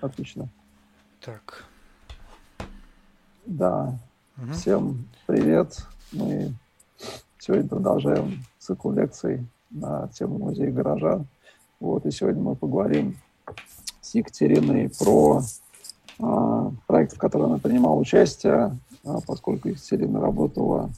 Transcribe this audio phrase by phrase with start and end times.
[0.00, 0.48] Отлично.
[1.20, 1.64] Так.
[3.44, 3.98] Да.
[4.38, 4.52] Угу.
[4.52, 5.86] Всем привет.
[6.12, 6.54] Мы
[7.38, 11.24] сегодня продолжаем цикл лекций на тему музея гаража.
[11.80, 13.18] Вот, и сегодня мы поговорим
[14.00, 15.42] с Екатериной про
[16.18, 20.90] а, проект, в котором она принимала участие, а, поскольку Екатерина работала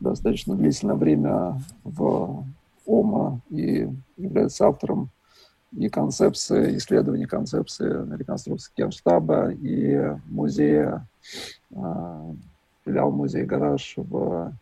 [0.00, 2.44] достаточно длительное время в
[2.86, 5.10] ОМА и является автором
[5.72, 11.06] и концепции, исследования концепции реконструкции Генштаба и музея,
[11.70, 12.32] э,
[12.84, 14.52] филиал музея «Гараж» в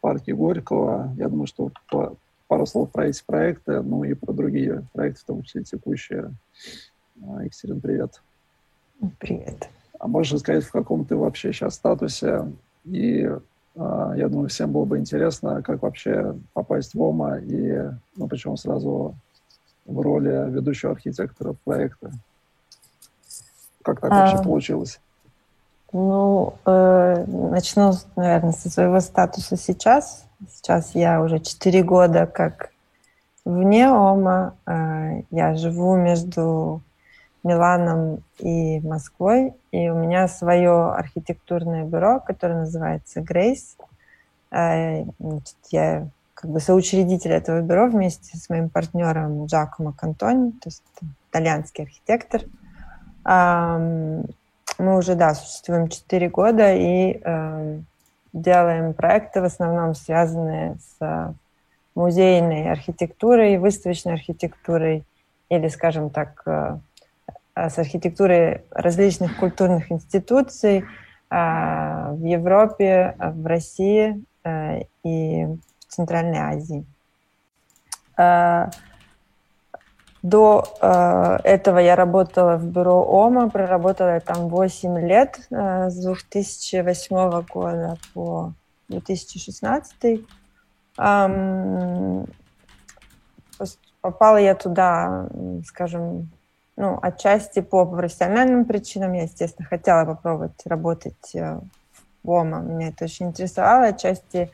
[0.00, 1.12] парке Горького.
[1.16, 1.70] Я думаю, что
[2.46, 6.32] пару слов про эти проекты, ну и про другие проекты, в том числе текущие.
[7.16, 8.22] Э, Екатерина, привет.
[9.18, 9.68] Привет.
[9.98, 12.52] А можешь сказать, в каком ты вообще сейчас статусе?
[12.84, 13.28] И
[13.76, 19.16] я думаю, всем было бы интересно, как вообще попасть в ОМА и ну, почему сразу
[19.84, 22.12] в роли ведущего архитектора проекта?
[23.82, 25.00] Как так вообще а, получилось?
[25.92, 30.24] Ну, э, начну, наверное, со своего статуса сейчас.
[30.50, 32.70] Сейчас я уже 4 года как
[33.44, 34.54] вне ОМА.
[34.66, 36.80] Э, я живу между
[37.44, 43.76] Миланом и Москвой, и у меня свое архитектурное бюро, которое называется Грейс.
[44.50, 45.04] Э,
[45.70, 50.82] я как бы соучредитель этого бюро вместе с моим партнером Джакомо Кантони, то есть
[51.30, 52.42] итальянский архитектор.
[53.24, 57.20] Мы уже, да, существуем 4 года и
[58.32, 61.34] делаем проекты, в основном связанные с
[61.94, 65.04] музейной архитектурой, выставочной архитектурой
[65.48, 66.78] или, скажем так, э,
[67.56, 70.84] с архитектурой различных культурных институций
[71.30, 75.46] а, в Европе, в России э, и
[75.88, 76.84] Центральной Азии.
[78.16, 78.70] Э,
[80.22, 87.42] до э, этого я работала в бюро ОМА, проработала там 8 лет э, с 2008
[87.42, 88.52] года по
[88.88, 90.24] 2016.
[94.00, 95.28] Попала я туда,
[95.66, 96.30] скажем,
[96.76, 99.12] ну, отчасти по профессиональным причинам.
[99.12, 101.34] Я, естественно, хотела попробовать работать
[102.24, 102.60] в ОМА.
[102.60, 103.86] Меня это очень интересовало.
[103.86, 104.50] Отчасти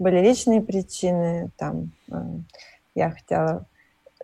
[0.00, 2.16] были личные причины, там э,
[2.94, 3.66] я хотела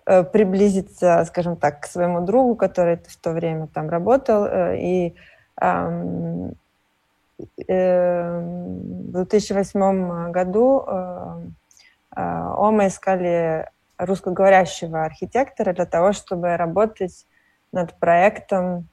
[0.06, 5.14] э, приблизиться, скажем так, к своему другу, который в то время там работал, э, и
[5.58, 6.52] в
[7.66, 10.84] 2008 году
[12.10, 17.26] ОМА искали русскоговорящего архитектора для того, чтобы работать
[17.72, 18.88] над проектом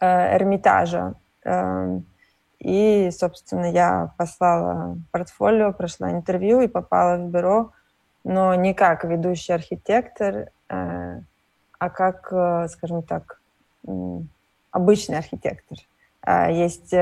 [0.00, 1.14] Эрмитажа.
[1.44, 2.06] Эм,
[2.62, 7.72] и, собственно, я послала портфолио, прошла интервью и попала в бюро,
[8.22, 11.20] но не как ведущий архитектор, э,
[11.78, 13.40] а как, э, скажем так,
[14.70, 15.78] обычный архитектор.
[16.24, 16.94] Э, есть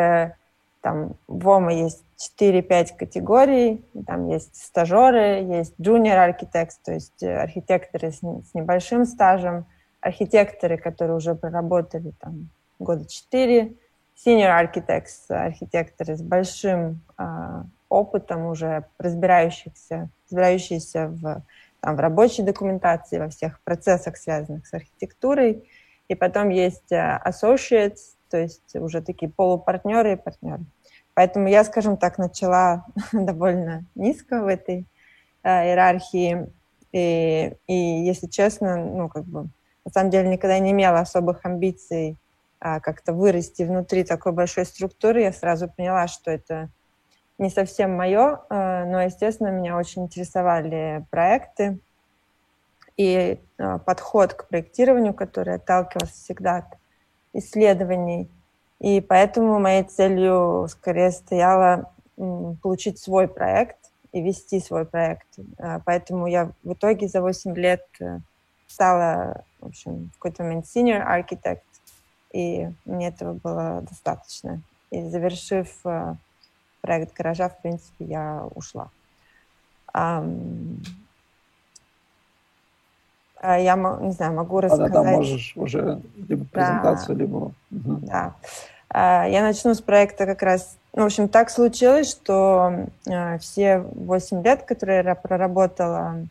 [0.81, 8.13] там в ОМА есть 4-5 категорий, там есть стажеры, есть junior architects, то есть архитекторы
[8.13, 8.23] с
[8.55, 9.67] небольшим стажем,
[10.01, 13.73] архитекторы, которые уже проработали там года 4,
[14.27, 21.43] senior architects, архитекторы с большим э, опытом уже разбирающихся, разбирающиеся в,
[21.81, 25.69] там, в рабочей документации, во всех процессах, связанных с архитектурой.
[26.09, 30.65] И потом есть э, associates, то есть уже такие полупартнеры и партнеры.
[31.15, 34.87] Поэтому я, скажем так, начала довольно низко в этой
[35.43, 36.47] э, иерархии.
[36.93, 39.49] И, и, если честно, ну, как бы,
[39.85, 42.17] на самом деле никогда не имела особых амбиций
[42.61, 46.69] а, как-то вырасти внутри такой большой структуры, я сразу поняла, что это
[47.39, 51.79] не совсем мое, а, но, естественно, меня очень интересовали проекты
[52.99, 56.79] и а, подход к проектированию, который отталкивался всегда от
[57.33, 58.31] исследований.
[58.79, 61.93] И поэтому моей целью скорее стояло
[62.63, 63.79] получить свой проект
[64.13, 65.39] и вести свой проект.
[65.87, 68.19] Поэтому я в итоге за 8 лет э,
[68.71, 71.63] стала, в общем, в какой-то момент senior architect,
[72.33, 74.63] и мне этого было достаточно.
[74.91, 76.15] И завершив э,
[76.81, 78.91] проект гаража, в принципе, я ушла.
[79.93, 80.25] А,
[83.59, 84.93] я не знаю, могу рассказать.
[84.93, 87.23] Да, да, можешь уже либо презентацию, да.
[87.23, 87.53] либо.
[87.71, 88.35] Да.
[88.89, 90.77] А, я начну с проекта как раз.
[90.93, 96.27] Ну, в общем, так случилось, что э, все 8 лет, которые я проработала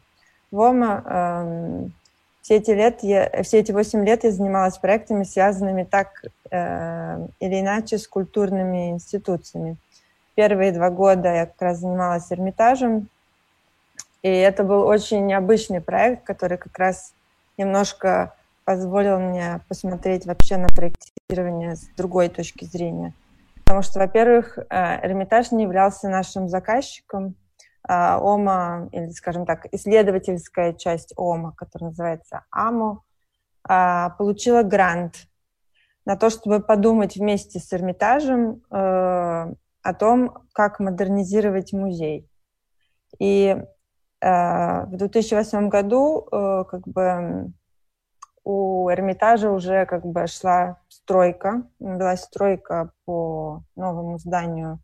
[0.51, 1.94] в ОМА, эм,
[2.50, 7.60] все эти, лет я, все эти 8 лет я занималась проектами, связанными так э, или
[7.60, 9.78] иначе с культурными институциями.
[10.34, 13.07] Первые два года я как раз занималась Эрмитажем,
[14.24, 17.13] и это был очень необычный проект, который как раз
[17.56, 18.34] немножко
[18.66, 23.13] позволил мне посмотреть вообще на проектирование с другой точки зрения.
[23.63, 27.36] Потому что, во-первых, э, Эрмитаж не являлся нашим заказчиком.
[27.84, 33.04] А, ОМА, или, скажем так, исследовательская часть ОМА, которая называется АМО,
[33.64, 35.28] а, получила грант
[36.06, 38.76] на то, чтобы подумать вместе с Эрмитажем э,
[39.84, 42.28] о том, как модернизировать музей.
[43.20, 43.56] И
[44.22, 47.54] э, в 2008 году э, как бы
[48.44, 54.80] у Эрмитажа уже как бы шла стройка, велась стройка по новому зданию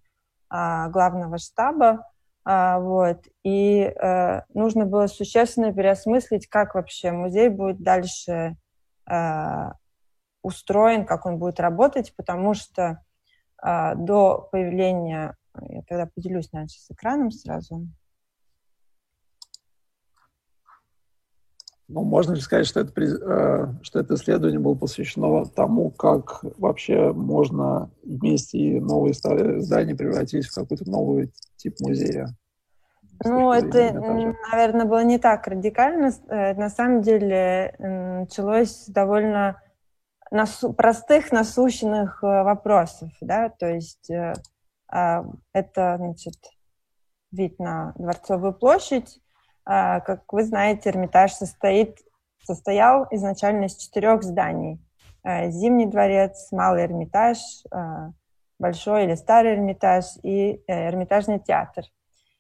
[0.52, 2.08] э, главного штаба,
[2.46, 8.56] вот, и э, нужно было существенно переосмыслить, как вообще музей будет дальше
[9.10, 9.72] э,
[10.44, 13.04] устроен, как он будет работать, потому что
[13.64, 17.88] э, до появления, я тогда поделюсь, наверное, с экраном сразу.
[21.88, 27.14] Ну, можно ли сказать, что это, э, что это исследование было посвящено тому, как вообще
[27.14, 32.36] можно вместе новые здания превратить в какой-то новый тип музея?
[33.24, 33.94] Ну, это,
[34.52, 36.12] наверное, было не так радикально.
[36.28, 39.62] Э, на самом деле началось довольно
[40.32, 44.34] насу простых, насущных э, вопросов, да, то есть э,
[44.90, 46.36] это, значит,
[47.32, 49.20] вид на Дворцовую площадь.
[49.68, 52.00] Э, как вы знаете, Эрмитаж состоит,
[52.44, 54.80] состоял изначально из четырех зданий.
[55.24, 57.38] Э, Зимний дворец, Малый Эрмитаж,
[57.72, 58.12] э,
[58.60, 61.86] Большой или Старый Эрмитаж и э, Эрмитажный театр.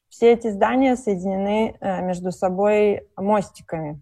[0.10, 4.02] Все эти здания соединены э, между собой мостиками.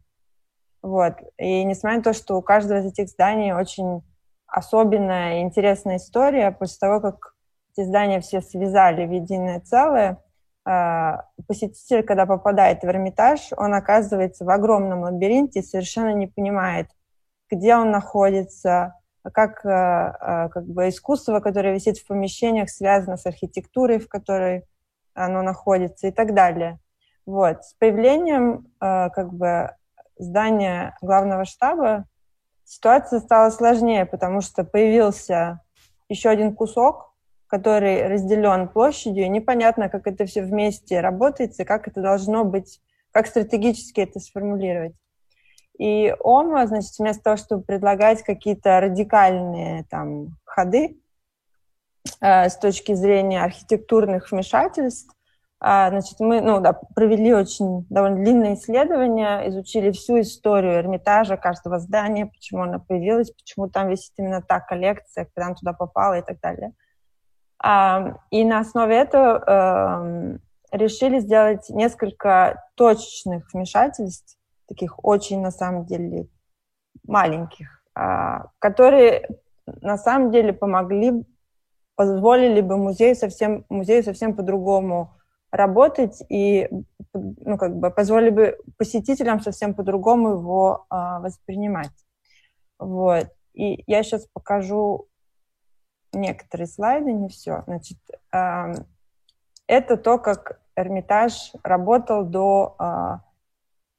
[0.84, 1.16] Вот.
[1.38, 4.04] И несмотря на то, что у каждого из этих зданий очень
[4.46, 7.34] особенная и интересная история, после того, как
[7.76, 10.23] эти здания все связали в единое целое, а,
[10.64, 16.88] посетитель, когда попадает в Эрмитаж, он оказывается в огромном лабиринте и совершенно не понимает,
[17.50, 18.96] где он находится,
[19.32, 24.66] как, а, а, как бы искусство, которое висит в помещениях, связано с архитектурой, в которой
[25.14, 26.80] оно находится и так далее.
[27.26, 27.64] Вот.
[27.64, 29.72] С появлением как бы
[30.18, 32.06] здания главного штаба
[32.66, 35.62] ситуация стала сложнее, потому что появился
[36.10, 37.13] еще один кусок,
[37.54, 42.82] который разделен площадью, и непонятно, как это все вместе работает, и как это должно быть,
[43.12, 44.96] как стратегически это сформулировать.
[45.78, 50.98] И ОМА, значит, вместо того, чтобы предлагать какие-то радикальные там ходы
[52.22, 55.16] э, с точки зрения архитектурных вмешательств,
[55.60, 61.78] а, значит, мы ну, да, провели очень довольно длинное исследование, изучили всю историю Эрмитажа, каждого
[61.78, 66.24] здания, почему оно появилось, почему там висит именно та коллекция, когда она туда попала и
[66.24, 66.74] так далее.
[67.64, 70.42] И на основе этого эм,
[70.74, 74.38] решили сделать несколько точечных вмешательств,
[74.68, 76.28] таких очень, на самом деле,
[77.08, 79.30] маленьких, а, которые
[79.66, 81.24] на самом деле помогли,
[81.96, 85.14] позволили бы музею совсем, музею совсем по-другому
[85.52, 86.68] работать и
[87.14, 91.92] ну, как бы позволили бы посетителям совсем по-другому его а, воспринимать.
[92.80, 93.28] Вот.
[93.54, 95.08] И я сейчас покажу
[96.14, 97.64] некоторые слайды, не все.
[97.68, 97.98] Значит,
[99.68, 103.22] это то, как Эрмитаж работал до, а,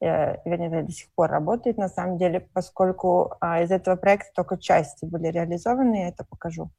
[0.01, 4.57] э, вернее, до сих пор работает на самом деле, поскольку а, из этого проекта только
[4.57, 6.69] части были реализованы, я это покажу.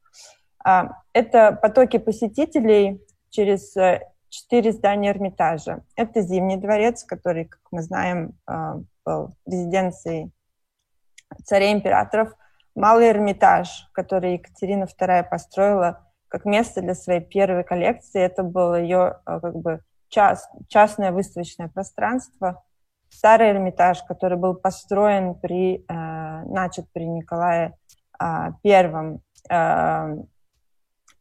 [0.63, 5.83] А, это потоки посетителей через э, четыре здания Эрмитажа.
[5.95, 8.33] Это Зимний дворец, который, как мы знаем,
[9.05, 10.31] был резиденцией
[11.45, 12.33] царей-императоров.
[12.77, 18.21] Малый Эрмитаж, который Екатерина II построила как место для своей первой коллекции.
[18.21, 22.63] Это было ее а, как бы част, частное выставочное пространство.
[23.09, 27.75] Старый Эрмитаж, который был построен при, э, начат при Николае
[28.21, 30.17] э, Первом, э,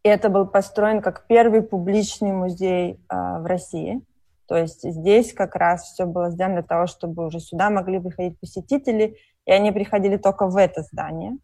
[0.02, 4.02] и это был построен как первый публичный музей э, в России.
[4.46, 8.38] То есть здесь как раз все было сделано для того, чтобы уже сюда могли приходить
[8.38, 11.38] посетители, и они приходили только в это здание.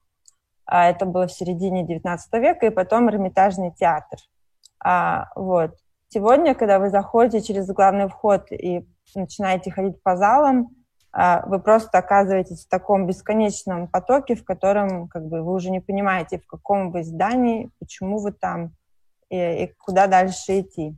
[0.75, 4.19] А это было в середине XIX века, и потом Эрмитажный театр.
[4.83, 5.77] А, вот.
[6.09, 10.71] Сегодня, когда вы заходите через главный вход и начинаете ходить по залам,
[11.13, 15.81] а, вы просто оказываетесь в таком бесконечном потоке, в котором как бы, вы уже не
[15.81, 18.75] понимаете, в каком вы здании, почему вы там
[19.29, 20.97] и, и куда дальше идти.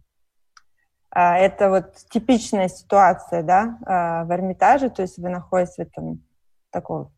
[1.10, 6.22] А, это вот типичная ситуация да, в Эрмитаже, то есть вы находитесь в этом
[6.70, 7.10] таком,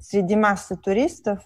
[0.00, 1.38] среди массы туристов,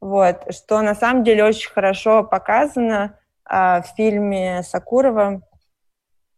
[0.00, 5.42] вот, что на самом деле очень хорошо показано в фильме Сакурова,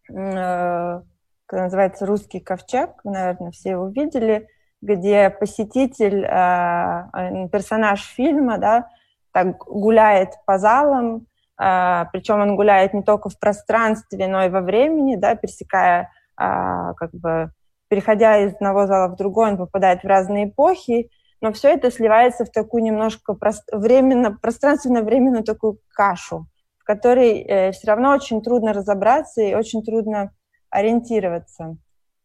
[0.07, 1.04] который
[1.50, 4.49] называется «Русский ковчег», наверное, все его видели,
[4.81, 6.23] где посетитель,
[7.50, 8.88] персонаж фильма, да,
[9.33, 11.26] так гуляет по залам,
[11.57, 17.52] причем он гуляет не только в пространстве, но и во времени, да, пересекая как бы
[17.88, 21.11] переходя из одного зала в другой, он попадает в разные эпохи,
[21.43, 23.69] но все это сливается в такую немножко прост...
[23.73, 26.47] временно, пространственно-временную такую кашу,
[26.79, 30.31] в которой э, все равно очень трудно разобраться и очень трудно
[30.71, 31.77] ориентироваться.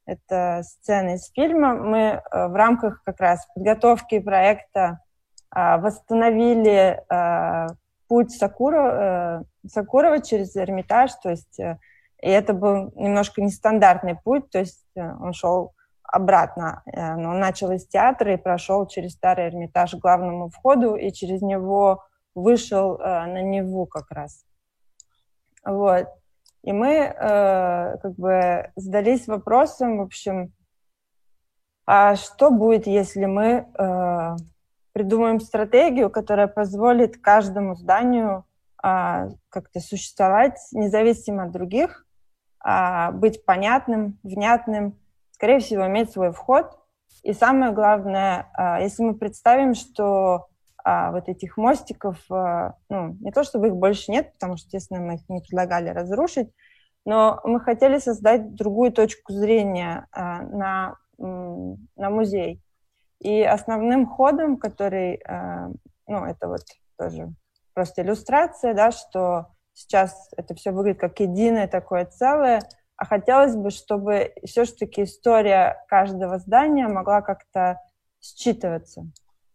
[0.05, 1.73] Это сцена из фильма.
[1.73, 4.99] Мы э, в рамках как раз подготовки проекта
[5.53, 7.67] э, восстановили э,
[8.07, 11.79] путь Сакура, э, Сакурова через Эрмитаж, то есть э,
[12.21, 15.73] и это был немножко нестандартный путь, то есть э, он шел
[16.07, 16.81] обратно.
[16.85, 21.41] Э, он начал из театра и прошел через старый Эрмитаж к главному входу, и через
[21.41, 22.03] него
[22.35, 24.45] вышел э, на Неву как раз.
[25.65, 26.07] Вот.
[26.63, 30.53] И мы как бы задались вопросом, в общем,
[31.85, 33.67] а что будет, если мы
[34.91, 38.43] придумаем стратегию, которая позволит каждому зданию
[38.81, 42.07] как-то существовать независимо от других,
[42.59, 44.99] а, быть понятным, внятным,
[45.37, 46.65] скорее всего, иметь свой вход.
[47.21, 50.47] И самое главное, а, если мы представим, что
[50.83, 55.15] а, вот этих мостиков, ну, не то чтобы их больше нет, потому что, естественно, мы
[55.15, 56.49] их не предлагали разрушить,
[57.05, 62.61] но мы хотели создать другую точку зрения на, на музей.
[63.19, 65.21] И основным ходом, который,
[66.07, 66.61] ну, это вот
[66.97, 67.29] тоже
[67.73, 72.61] просто иллюстрация, да, что сейчас это все выглядит как единое такое целое,
[72.97, 77.79] а хотелось бы, чтобы все-таки история каждого здания могла как-то
[78.21, 79.03] считываться,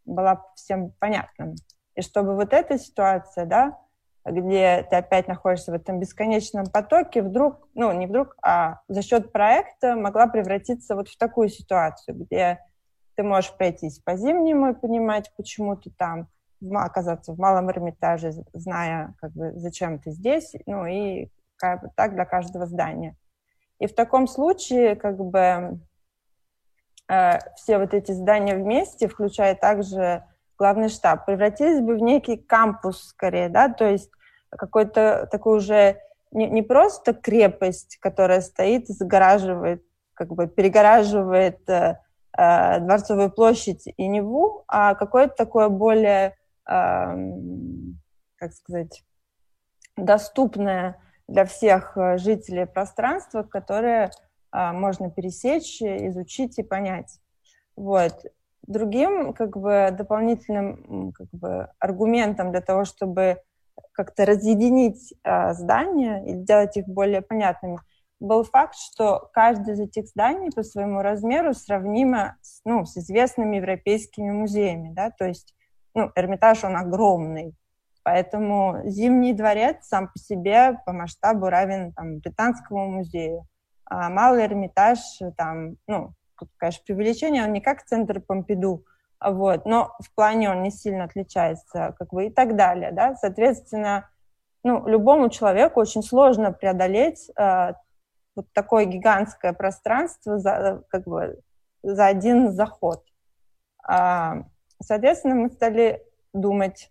[0.05, 1.55] была всем понятна.
[1.95, 3.79] И чтобы вот эта ситуация, да,
[4.25, 9.33] где ты опять находишься в этом бесконечном потоке, вдруг, ну, не вдруг, а за счет
[9.33, 12.61] проекта могла превратиться вот в такую ситуацию, где
[13.17, 16.29] ты можешь пройтись по зимнему и понимать, почему ты там,
[16.73, 22.15] оказаться в малом Эрмитаже, зная, как бы, зачем ты здесь, ну и как бы, так
[22.15, 23.17] для каждого здания.
[23.83, 25.81] И в таком случае, как бы,
[27.09, 30.23] э, все вот эти здания вместе, включая также
[30.57, 34.09] главный штаб, превратились бы в некий кампус скорее, да, то есть
[34.51, 35.99] какой-то такой уже
[36.31, 39.83] не, не просто крепость, которая стоит и загораживает,
[40.15, 41.99] как бы перегораживает э,
[42.39, 49.03] э, Дворцовую площадь и Неву, а какое-то такое более как сказать,
[49.97, 54.11] доступное для всех э, жителей пространство, которое
[54.51, 57.19] а, можно пересечь, изучить и понять.
[57.75, 58.27] Вот.
[58.67, 63.39] Другим как бы, дополнительным как бы, аргументом для того, чтобы
[63.93, 67.79] как-то разъединить а, здания и сделать их более понятными,
[68.21, 73.57] был факт, что каждое из этих зданий по своему размеру сравнимо с, ну, с известными
[73.57, 74.93] европейскими музеями.
[74.95, 75.11] Да?
[75.11, 75.55] То есть
[75.95, 77.55] ну, Эрмитаж, он огромный,
[78.03, 83.47] поэтому Зимний дворец сам по себе по масштабу равен там, Британскому музею.
[83.85, 84.99] А Малый Эрмитаж,
[85.37, 88.85] там, ну, тут, конечно, преувеличение, он не как центр Помпиду,
[89.21, 94.09] вот, но в плане он не сильно отличается, как бы и так далее, да, соответственно,
[94.65, 97.75] ну, любому человеку очень сложно преодолеть э,
[98.35, 101.41] вот такое гигантское пространство за, как бы,
[101.83, 103.05] за один заход.
[103.85, 104.45] А,
[104.83, 106.91] Соответственно, мы стали думать,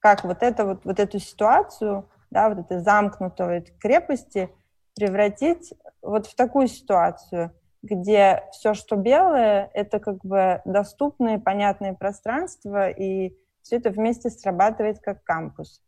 [0.00, 4.50] как вот, это, вот, вот эту ситуацию, да, вот этой замкнутой крепости
[4.94, 7.52] превратить вот в такую ситуацию,
[7.82, 14.98] где все, что белое, это как бы доступное, понятное пространство, и все это вместе срабатывает
[15.00, 15.82] как кампус.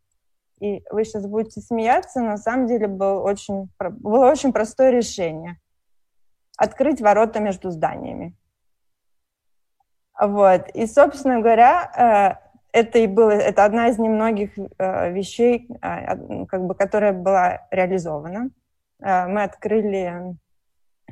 [0.59, 5.59] И вы сейчас будете смеяться, но на самом деле был очень, было очень простое решение.
[6.55, 8.37] Открыть ворота между зданиями.
[10.19, 10.69] Вот.
[10.75, 16.65] И, собственно говоря, э, это и было, это одна из немногих э, вещей, э, как
[16.65, 18.49] бы, которая была реализована.
[19.03, 20.35] Мы открыли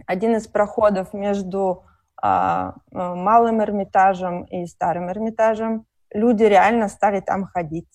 [0.05, 1.85] один из проходов между
[2.21, 5.87] малым Эрмитажем и старым Эрмитажем.
[6.13, 7.89] Люди реально стали там ходить,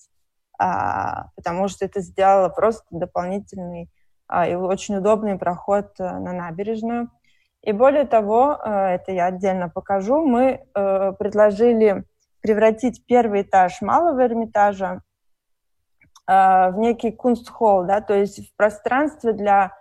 [0.58, 3.88] потому что это сделало просто дополнительный
[4.48, 7.08] и очень удобный проход на набережную.
[7.64, 12.04] И более того, э, это я отдельно покажу, мы э, предложили
[12.44, 15.00] превратить первый этаж малого Эрмитажа
[16.28, 19.72] э, в некий кунстхолл, да, то есть в пространство для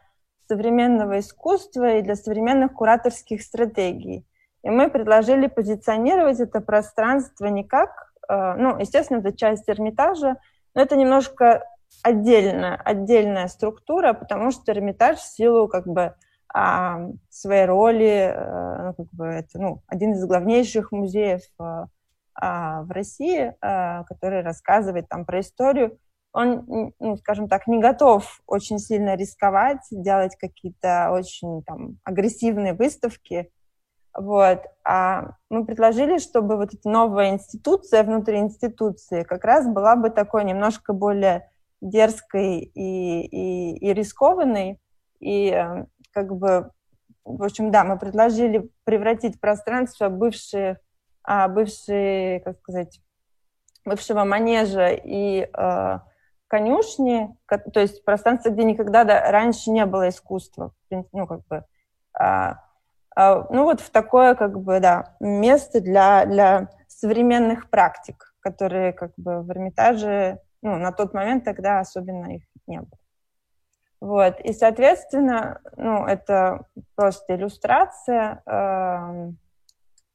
[0.48, 4.26] современного искусства и для современных кураторских стратегий.
[4.64, 10.38] И мы предложили позиционировать это пространство не как, ну, естественно, это часть Эрмитажа,
[10.74, 11.66] но это немножко
[12.02, 16.16] отдельная, отдельная структура, потому что Эрмитаж в силу как бы
[16.54, 21.88] а, своей роли, а, ну, как бы это ну, один из главнейших музеев а,
[22.36, 25.98] в России, а, который рассказывает там про историю,
[26.34, 26.66] он,
[27.00, 33.52] ну, скажем так, не готов очень сильно рисковать, делать какие-то очень там агрессивные выставки,
[34.16, 34.62] вот.
[34.84, 40.44] А мы предложили, чтобы вот эта новая институция внутри институции как раз была бы такой
[40.44, 41.50] немножко более
[41.82, 44.80] дерзкой и, и, и рискованной.
[45.20, 46.70] И э, как бы,
[47.24, 50.78] в общем, да, мы предложили превратить пространство бывшие, а,
[51.26, 53.02] бывшие как сказать,
[53.86, 56.00] бывшего манежа и э,
[56.48, 60.74] конюшни, то есть пространство, где никогда да, раньше не было искусства,
[61.12, 61.66] ну, как бы,
[62.20, 62.54] э,
[63.16, 69.12] а, ну вот в такое, как бы, да, место для, для современных практик, которые как
[69.18, 73.00] бы в Эрмитаже, ну, на тот момент тогда особенно их не было.
[74.00, 76.66] Вот, и, соответственно, ну, это
[76.96, 79.32] просто иллюстрация, э,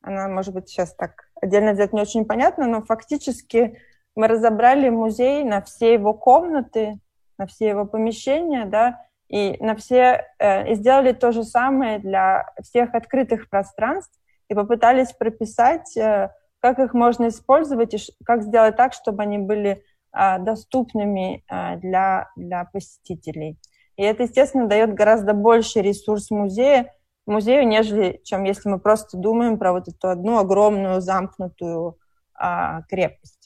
[0.08, 3.78] она, может быть, сейчас так отдельно взять не очень понятно, но фактически
[4.16, 6.98] мы разобрали музей на все его комнаты,
[7.36, 12.46] на все его помещения, да, и на все э, и сделали то же самое для
[12.62, 18.94] всех открытых пространств и попытались прописать, э, как их можно использовать и как сделать так,
[18.94, 19.82] чтобы они были
[20.16, 23.58] э, доступными э, для, для посетителей.
[23.96, 26.94] И это, естественно, дает гораздо больше ресурс музея,
[27.28, 31.99] музею, нежели чем если мы просто думаем про вот эту одну огромную замкнутую
[32.40, 33.38] э, крепость.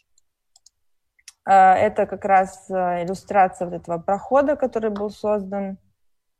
[1.44, 5.78] А, это как раз а, иллюстрация вот этого прохода, который был создан.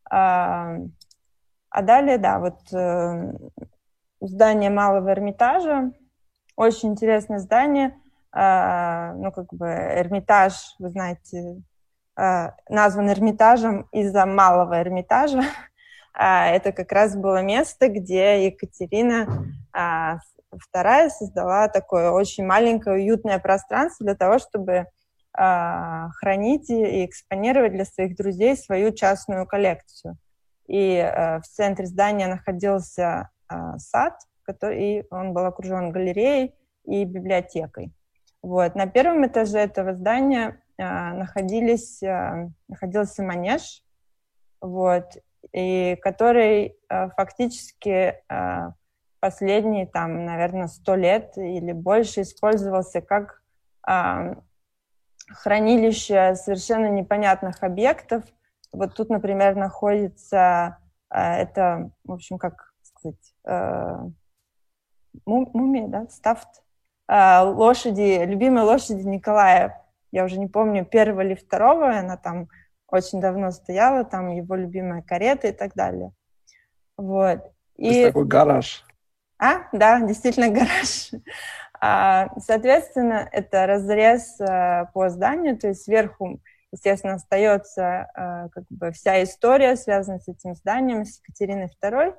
[0.09, 0.77] А,
[1.71, 3.33] а далее, да, вот э,
[4.21, 5.93] здание Малого Эрмитажа.
[6.57, 7.99] Очень интересное здание.
[8.35, 11.63] Ну, как бы Эрмитаж, вы знаете,
[12.17, 15.43] назван Эрмитажем из-за Малого Эрмитажа.
[16.15, 19.47] Это как раз было место, где Екатерина
[20.51, 24.85] вторая создала такое очень маленькое уютное пространство для того, чтобы э,
[25.33, 30.19] хранить и экспонировать для своих друзей свою частную коллекцию.
[30.67, 33.31] И э, в центре здания находился
[33.79, 37.93] сад, который, и он был окружен галереей и библиотекой.
[38.43, 38.75] Вот.
[38.75, 42.01] На первом этаже этого здания находились,
[42.69, 43.83] находился манеж,
[44.61, 45.05] вот,
[45.53, 48.71] и который э, фактически э,
[49.21, 53.41] последние, там, наверное, сто лет или больше использовался как
[55.29, 58.23] хранилище совершенно непонятных объектов.
[58.73, 60.79] Вот тут, например, находится
[61.11, 63.35] э, это, в общем, как сказать,
[65.27, 66.63] мумия, да, стафт,
[67.09, 69.85] лошади, любимой лошади Николая.
[70.13, 72.49] Я уже не помню, первого или второго, она там
[72.93, 76.13] очень давно стояла, там его любимая карета и так далее.
[76.97, 77.41] Вот.
[77.77, 78.05] И...
[78.05, 78.85] такой гараж.
[79.39, 81.11] А, да, действительно гараж.
[81.81, 88.93] А, соответственно, это разрез э, по зданию, то есть сверху, естественно, остается э, как бы
[88.93, 92.15] вся история, связанная с этим зданием, с Екатериной II,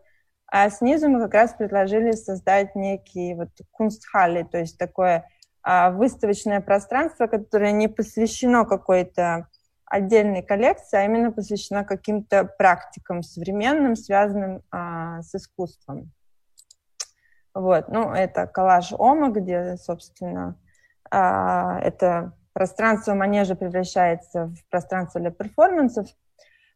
[0.48, 5.30] а снизу мы как раз предложили создать некий вот кунстхалли, то есть такое
[5.62, 9.48] а, выставочное пространство, которое не посвящено какой-то
[9.94, 16.12] отдельной коллекции, а именно посвящено каким-то практикам современным, связанным а, с искусством.
[17.54, 20.58] Вот, ну, это коллаж Ома, где, собственно,
[21.12, 26.08] а, это пространство манежа превращается в пространство для перформансов.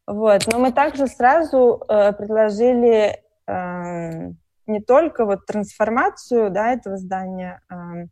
[0.06, 4.32] Вот, но мы также сразу э, предложили э,
[4.66, 8.06] не только вот трансформацию, да, этого здания, э,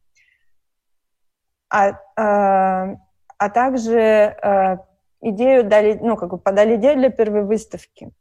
[1.70, 2.96] а, э,
[3.38, 4.76] а также э,
[5.30, 8.12] идею дали, ну, как бы подали идею для первой выставки.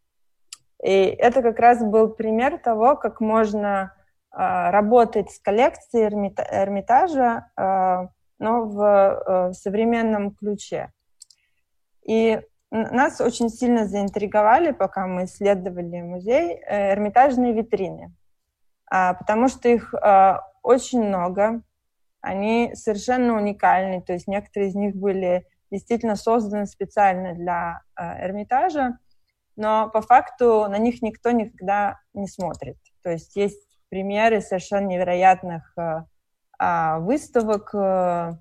[0.83, 3.93] И это как раз был пример того, как можно
[4.37, 10.91] а, работать с коллекцией Эрмитажа, а, но в, э, современном ключе.
[12.05, 18.13] И нас очень сильно заинтриговали, пока мы исследовали музей, э, эрмитажные витрины,
[18.91, 19.93] а, потому что их
[20.63, 21.61] очень много,
[22.19, 28.97] они совершенно уникальны, то есть некоторые из них были действительно созданы специально для Эрмитажа,
[29.55, 32.77] но по факту на них никто никогда не смотрит.
[33.01, 36.03] То есть есть примеры совершенно невероятных э,
[36.59, 38.33] а, выставок, э,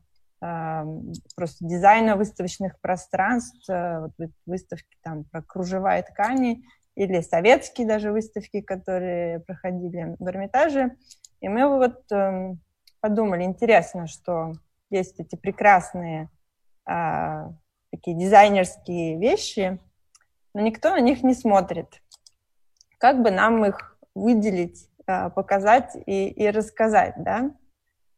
[1.37, 4.09] просто дизайна выставочных пространств, э,
[4.47, 6.65] выставки там про кружевая ткани
[6.97, 10.97] или советские даже выставки, которые проходили в Эрмитаже.
[11.41, 12.61] И мы вот эм,
[13.01, 14.53] подумали, интересно, что
[14.91, 16.31] есть эти прекрасные
[16.87, 17.53] а,
[17.91, 19.79] такие дизайнерские вещи,
[20.55, 22.03] но никто на них не смотрит.
[22.99, 27.53] Как бы нам их выделить, а, показать и, и рассказать, да?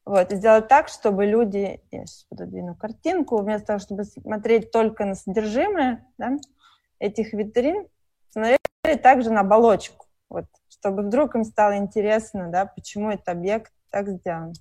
[0.05, 5.05] Вот, и сделать так, чтобы люди, я сейчас пододвину картинку, вместо того, чтобы смотреть только
[5.05, 6.37] на содержимое да,
[7.01, 7.89] этих витрин,
[8.31, 8.61] смотреть
[9.03, 14.53] также на оболочку, вот, чтобы вдруг им стало интересно, да, почему этот объект так сделан.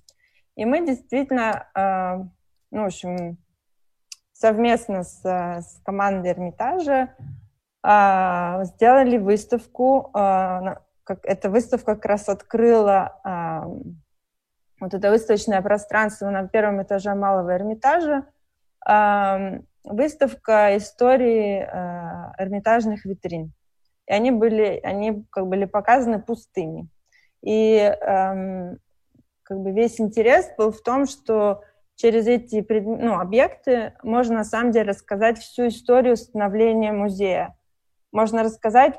[0.56, 2.24] И мы действительно, э,
[2.72, 3.38] ну, в общем,
[4.38, 7.10] совместно с, с командой Эрмитажа
[7.82, 13.60] э, сделали выставку, э, как, эта выставка как раз открыла э,
[14.80, 18.26] вот это выставочное пространство на первом этаже Малого Эрмитажа,
[18.86, 23.52] э, выставка истории э, эрмитажных витрин.
[24.06, 26.88] И они были, они как были показаны пустыми.
[27.42, 28.78] И эм,
[29.42, 31.62] как бы весь интерес был в том, что
[31.96, 37.56] через эти ну, объекты можно на самом деле рассказать всю историю становления музея.
[38.12, 38.94] Можно рассказать,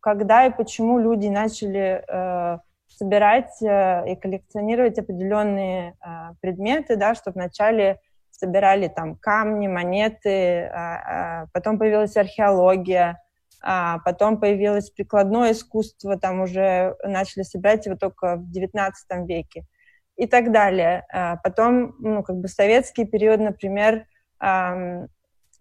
[0.00, 7.32] когда и почему люди начали э, собирать э, и коллекционировать определенные э, предметы, да, что
[7.32, 13.22] вначале собирали там камни, монеты, а, а потом появилась археология,
[13.62, 18.92] а потом появилось прикладное искусство, там уже начали собирать его только в XIX
[19.26, 19.64] веке
[20.16, 21.04] и так далее.
[21.12, 24.06] А потом, ну, как бы советский период, например,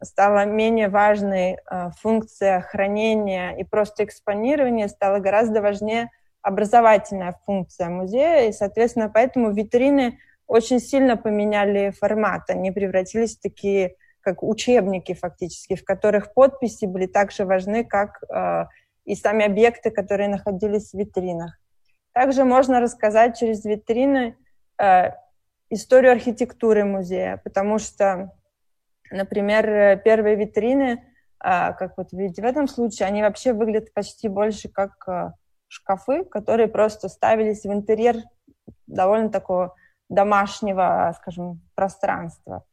[0.02, 6.10] стала менее важной а, функция хранения и просто экспонирования, стала гораздо важнее
[6.42, 12.50] образовательная функция музея, и, соответственно, поэтому витрины очень сильно поменяли формат.
[12.50, 18.22] Они превратились в такие, как учебники фактически, в которых подписи были так же важны, как
[18.30, 18.66] э,
[19.06, 21.58] и сами объекты, которые находились в витринах.
[22.14, 24.36] Также можно рассказать через витрины
[25.74, 28.32] историю архитектуры музея, потому что,
[29.12, 31.04] например, первые витрины,
[31.44, 35.32] э, как вот видите в этом случае, они вообще выглядят почти больше как э,
[35.68, 38.18] шкафы, которые просто ставились в интерьер
[38.88, 39.76] довольно такого
[40.10, 42.64] домашнего, скажем, пространства.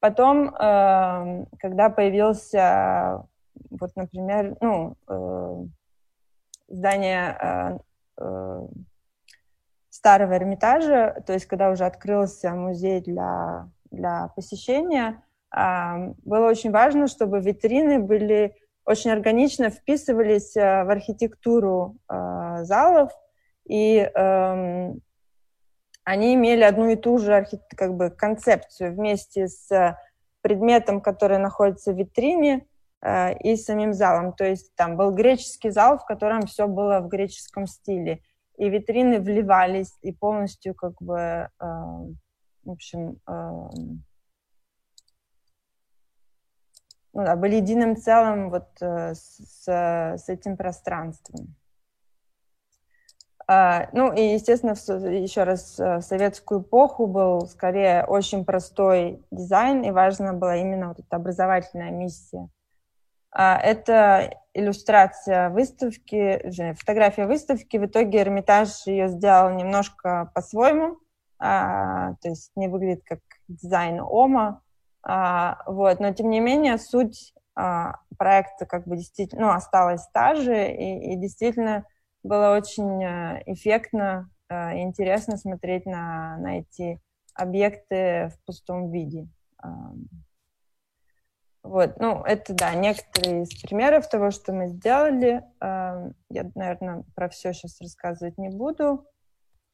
[0.00, 3.24] Потом, э, когда появился,
[3.70, 5.64] вот, например, ну, э,
[6.68, 7.78] здание э,
[8.18, 8.66] э,
[9.98, 15.22] старого Эрмитажа, то есть когда уже открылся музей для, для посещения,
[15.54, 23.10] э, было очень важно, чтобы витрины были очень органично вписывались э, в архитектуру э, залов,
[23.68, 24.92] и э,
[26.04, 29.96] они имели одну и ту же как бы, концепцию вместе с
[30.40, 32.66] предметом, который находится в витрине,
[33.02, 34.32] э, и самим залом.
[34.32, 38.20] То есть там был греческий зал, в котором все было в греческом стиле.
[38.58, 43.68] И витрины вливались и полностью как бы, э, в общем, э,
[47.14, 51.54] ну, да, были единым целым вот э, с, с этим пространством.
[53.50, 54.72] А, ну и, естественно,
[55.08, 60.88] еще раз, э, в советскую эпоху был скорее очень простой дизайн, и важна была именно
[60.88, 62.50] вот эта образовательная миссия.
[63.30, 67.76] А, это иллюстрация выставки, фотография выставки.
[67.76, 70.98] В итоге Эрмитаж ее сделал немножко по-своему,
[71.38, 74.62] а, то есть не выглядит как дизайн Ома,
[75.04, 77.32] вот, но тем не менее суть
[78.18, 81.84] проекта как бы действительно ну, осталась та же, и, и действительно
[82.22, 87.00] было очень э, эффектно э, и интересно смотреть на, на эти
[87.34, 89.28] объекты в пустом виде.
[91.68, 95.44] Вот, ну, это, да, некоторые из примеров того, что мы сделали.
[95.60, 99.04] Я, наверное, про все сейчас рассказывать не буду.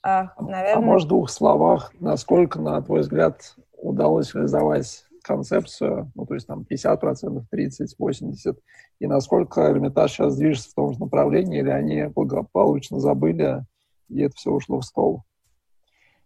[0.03, 0.75] А, наверное...
[0.75, 6.49] а может, в двух словах, насколько, на твой взгляд, удалось реализовать концепцию, ну, то есть
[6.49, 8.59] там 50%, 30, 80,
[8.99, 13.65] и насколько Эрмитаж сейчас движется в том же направлении, или они благополучно забыли,
[14.09, 15.23] и это все ушло в стол?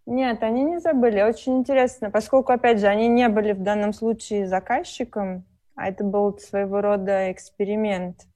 [0.07, 1.21] Нет, они не забыли.
[1.21, 5.45] Очень интересно, поскольку, опять же, они не были в данном случае заказчиком,
[5.79, 8.27] а это был своего рода эксперимент.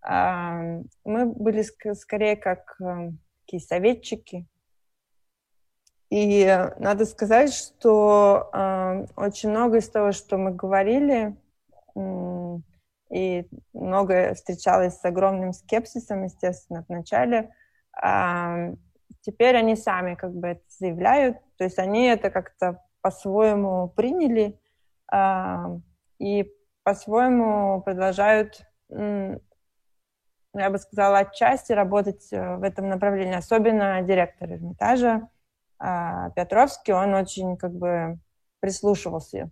[0.00, 3.10] А, мы были скорее как э,
[3.44, 4.46] такие советчики,
[6.08, 11.36] и надо сказать, что э, очень много из того, что мы говорили,
[13.10, 17.54] и многое встречалось с огромным скепсисом, естественно, в начале,
[18.02, 18.74] э,
[19.20, 24.58] теперь они сами как бы это заявляют, то есть они это как-то по-своему приняли
[25.12, 25.80] э,
[26.18, 26.54] и
[26.88, 29.38] по-своему продолжают, э,
[30.54, 35.28] я бы сказала, отчасти работать э, в этом направлении, особенно директор Эрмитажа,
[35.78, 38.18] а Петровский, он очень как бы
[38.60, 39.50] прислушивался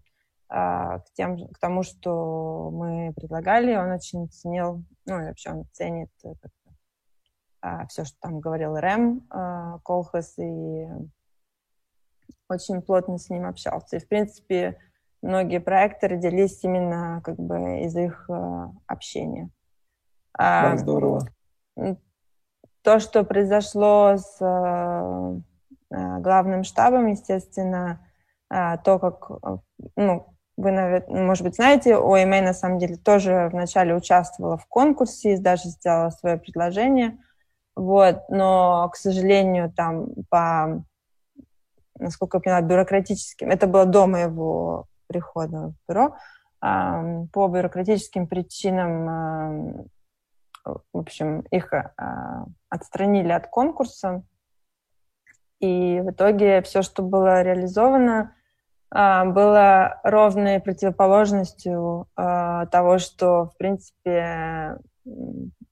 [0.48, 3.76] к, тем, к тому, что мы предлагали.
[3.76, 6.10] Он очень ценил, ну, и вообще он ценит
[7.88, 9.28] все, что там говорил Рэм
[9.84, 10.86] Колхас, и
[12.48, 13.96] очень плотно с ним общался.
[13.96, 14.78] И, в принципе,
[15.22, 18.28] многие проекты родились именно как бы из их
[18.86, 19.50] общения.
[20.38, 21.26] Да, здорово.
[22.82, 25.40] То, что произошло с э,
[25.90, 28.00] э, главным штабом, естественно,
[28.48, 29.28] э, то, как,
[29.96, 30.26] ну,
[30.56, 35.68] вы, наверное, может быть, знаете, ОМА на самом деле тоже вначале участвовала в конкурсе, даже
[35.68, 37.18] сделала свое предложение,
[37.74, 40.84] вот, но, к сожалению, там по,
[41.98, 46.16] насколько я поняла, бюрократическим, это было до моего прихода в бюро,
[46.60, 49.88] по бюрократическим причинам
[50.66, 54.22] в общем, их а, отстранили от конкурса.
[55.60, 58.34] И в итоге все, что было реализовано,
[58.90, 64.78] а, было ровной противоположностью а, того, что, в принципе,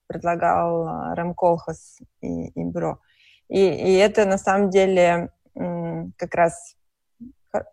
[0.06, 3.00] предлагал Рэм Колхас и, и бюро.
[3.48, 6.76] И, и это, на самом деле, как раз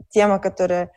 [0.10, 0.92] тема, которая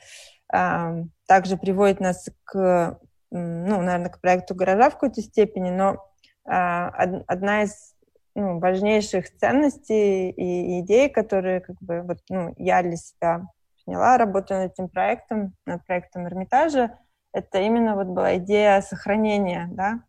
[1.26, 2.98] также приводит нас к,
[3.30, 6.04] ну, наверное, к проекту гаража в какой-то степени, но
[6.46, 6.88] а,
[7.26, 7.94] одна из
[8.34, 13.42] ну, важнейших ценностей и идей, которые как бы вот, ну, я для себя
[13.84, 16.98] поняла, работая над этим проектом, над проектом Эрмитажа,
[17.32, 20.00] это именно вот была идея сохранения, да,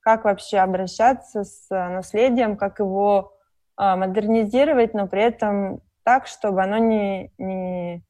[0.00, 3.34] как вообще обращаться с наследием, как его
[3.78, 8.02] э, модернизировать, но при этом так, чтобы оно не, не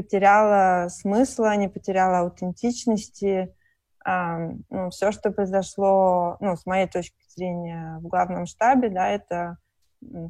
[0.00, 3.54] потеряло смысла, не потеряло аутентичности,
[4.06, 9.58] ну, все, что произошло, ну, с моей точки зрения, в главном штабе, да, это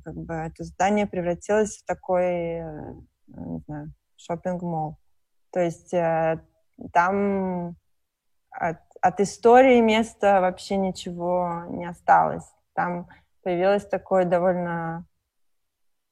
[0.04, 2.92] как бы это здание превратилось в такой, э,
[3.28, 4.96] не знаю, шопинг-молл.
[5.52, 6.42] То есть э,
[6.92, 7.76] там
[8.50, 12.48] от, от истории места вообще ничего не осталось.
[12.74, 13.08] Там
[13.42, 15.06] появилось такое довольно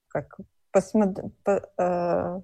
[0.09, 0.39] как
[0.71, 1.19] посмод...
[1.43, 2.41] по, э,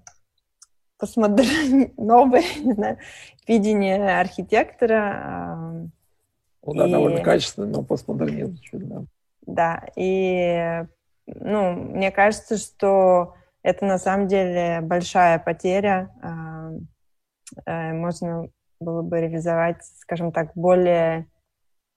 [0.99, 1.93] постмодерн...
[1.97, 2.99] новое, не знаю,
[3.47, 5.91] видение архитектора.
[6.67, 6.91] Ну да, и...
[6.91, 9.05] довольно качественное, но постмодернизм чуть, да.
[9.47, 10.85] Да, и
[11.27, 16.11] ну, мне кажется, что это на самом деле большая потеря.
[17.67, 18.49] Э, можно
[18.81, 21.27] было бы реализовать, скажем так, более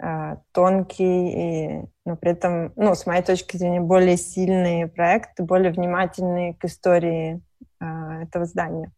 [0.01, 5.71] э, тонкий и, но при этом, ну, с моей точки зрения, более сильный проект, более
[5.71, 7.41] внимательный к истории
[7.79, 8.91] этого здания.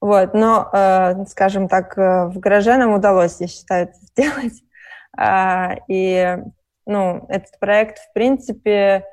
[0.00, 4.62] Вот, но, э, скажем так, э, в гараже нам удалось, я считаю, это сделать.
[5.16, 6.38] А, и,
[6.84, 9.04] ну, этот проект, в принципе,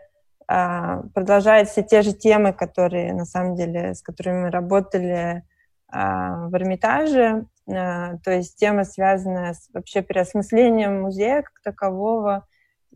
[0.47, 5.43] а, продолжает все те же темы, которые, на самом деле, с которыми мы работали
[5.87, 7.45] а, в Эрмитаже.
[7.65, 12.45] То есть тема, связанная с вообще переосмыслением музея как такового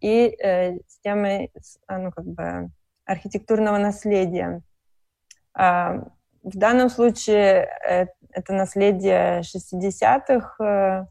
[0.02, 1.54] и э, с темой,
[1.88, 2.70] ну, как бы,
[3.06, 4.62] архитектурного наследия.
[5.60, 6.04] А,
[6.44, 11.08] в данном случае э, это наследие 60-х,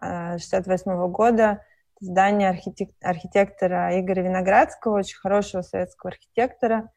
[0.00, 1.62] 68 -го года,
[2.00, 6.88] здание архитек архитектора Игоря Виноградского, очень хорошего советского архитектора,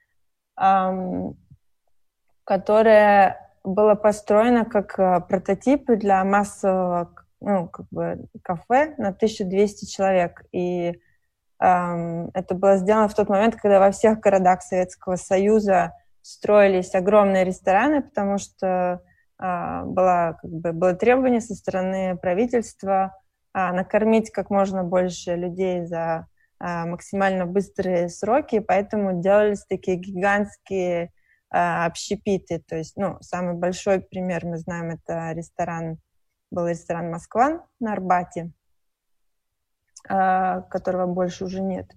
[2.45, 10.43] которое было построено как э, прототип для массового ну, как бы кафе на 1200 человек.
[10.51, 10.93] И
[11.59, 18.01] это было сделано в тот момент, когда во всех городах Советского Союза строились огромные рестораны,
[18.01, 19.01] потому что
[19.37, 23.15] а, была, как бы, было требование со стороны правительства
[23.51, 26.27] а, накормить как можно больше людей за
[26.59, 31.11] а, максимально быстрые сроки, поэтому делались такие гигантские
[31.49, 32.63] а, общепиты.
[32.65, 35.97] То есть, ну, самый большой пример мы знаем, это ресторан,
[36.51, 38.53] был ресторан «Москва» на Арбате,
[40.07, 41.91] а, которого больше уже нет.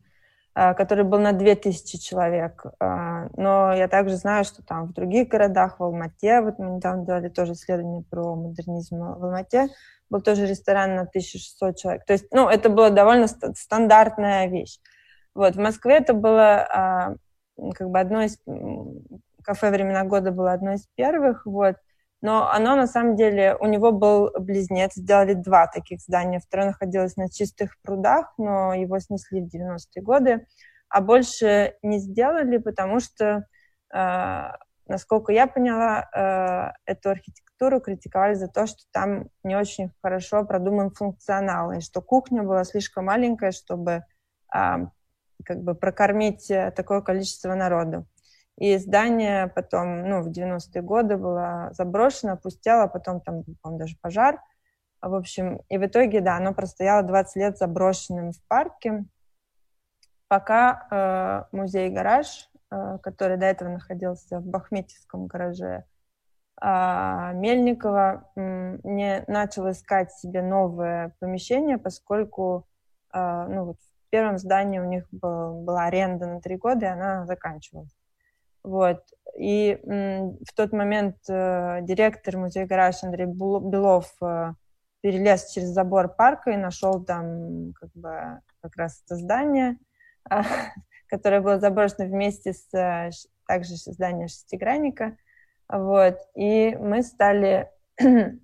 [0.58, 2.64] А, который был на 2000 человек.
[2.80, 7.04] А, но я также знаю, что там в других городах, в Алмате, вот мы недавно
[7.04, 9.68] делали тоже исследование про модернизм в Алмате,
[10.08, 12.06] был тоже ресторан на 1600 человек.
[12.06, 14.78] То есть, ну, это была довольно стандартная вещь.
[15.34, 17.14] Вот, в Москве это было а,
[17.74, 18.38] как бы одно из...
[19.44, 21.76] Кафе «Времена года» было одно из первых, вот,
[22.22, 26.40] но оно на самом деле, у него был близнец, сделали два таких здания.
[26.40, 30.46] Второе находилось на чистых прудах, но его снесли в 90-е годы,
[30.88, 33.46] а больше не сделали, потому что,
[33.94, 34.42] э,
[34.87, 40.90] насколько я поняла, э, эту архитектуру критиковали за то, что там не очень хорошо продуман
[40.90, 44.05] функционал, и что кухня была слишком маленькая, чтобы
[44.55, 44.76] э,
[45.44, 48.07] как бы прокормить такое количество народу.
[48.58, 54.40] И здание потом, ну, в 90-е годы было заброшено, опустело, потом там, по даже пожар.
[55.02, 59.04] В общем, и в итоге, да, оно простояло 20 лет заброшенным в парке,
[60.28, 65.84] пока э, музей-гараж, э, который до этого находился в Бахметьевском гараже,
[66.60, 72.66] э, Мельникова э, не начал искать себе новое помещение, поскольку
[73.12, 76.88] э, ну, вот в первом здании у них был, была аренда на три года, и
[76.88, 77.95] она заканчивалась.
[78.66, 79.00] Вот.
[79.38, 84.55] И в тот момент э, директор музея гараж Андрей Белов э,
[85.02, 89.76] перелез через забор парка и нашел там как бы как раз это здание,
[90.29, 90.42] э,
[91.09, 93.11] которое было заброшено вместе с э,
[93.46, 95.16] также зданием шестигранника.
[95.68, 96.18] Вот.
[96.35, 97.70] И мы стали...
[98.00, 98.40] мы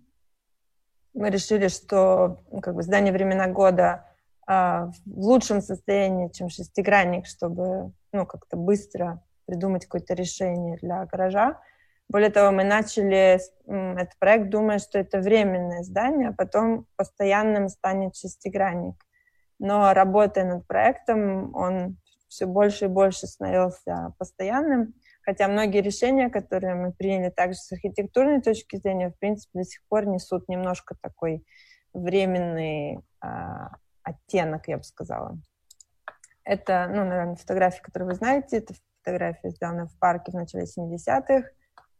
[1.15, 4.07] решили, что ну, как бы здание времена года
[4.47, 9.21] э, в лучшем состоянии, чем шестигранник, чтобы ну, как-то быстро
[9.53, 11.61] придумать какое-то решение для гаража.
[12.09, 18.17] Более того, мы начали этот проект, думая, что это временное здание, а потом постоянным станет
[18.17, 18.97] шестигранник.
[19.59, 26.75] Но работая над проектом, он все больше и больше становился постоянным, хотя многие решения, которые
[26.75, 31.45] мы приняли также с архитектурной точки зрения, в принципе, до сих пор несут немножко такой
[31.93, 35.39] временный а, оттенок, я бы сказала.
[36.45, 41.49] Это, ну, наверное, фотографии, которые вы знаете, это фотография сделана в парке в начале 70-х,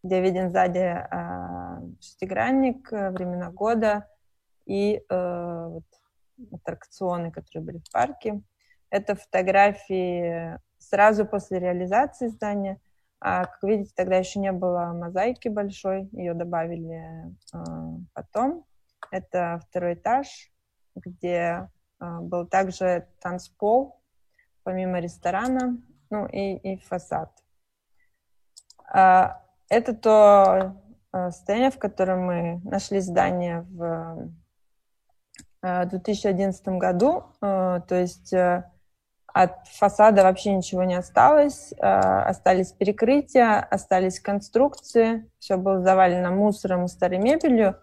[0.03, 4.07] где виден сзади э, шестигранник, времена года
[4.67, 5.85] и э, вот,
[6.53, 8.43] аттракционы, которые были в парке.
[8.91, 12.81] Это фотографии сразу после реализации здания.
[13.21, 17.05] А, как видите, тогда еще не было мозаики большой, ее добавили
[17.55, 17.59] э,
[18.13, 18.65] потом.
[19.11, 20.51] Это второй этаж,
[20.97, 21.69] где
[22.01, 24.01] э, был также танцпол,
[24.65, 25.81] помимо ресторана
[26.13, 27.31] ну и, и фасад.
[28.87, 30.77] А, это то
[31.11, 34.29] а, состояние, в котором мы нашли здание в
[35.63, 37.25] 2011 а, году.
[37.41, 38.65] То есть э,
[39.27, 41.73] от фасада вообще ничего не осталось.
[41.81, 45.31] Остались перекрытия, остались конструкции.
[45.39, 47.77] Все было завалено мусором и старой мебелью.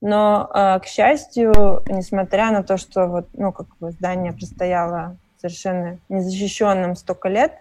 [0.00, 0.50] Но,
[0.82, 1.52] к счастью,
[1.86, 7.52] несмотря на то, что вот, ну, как бы здание простояло совершенно незащищенным столько лет,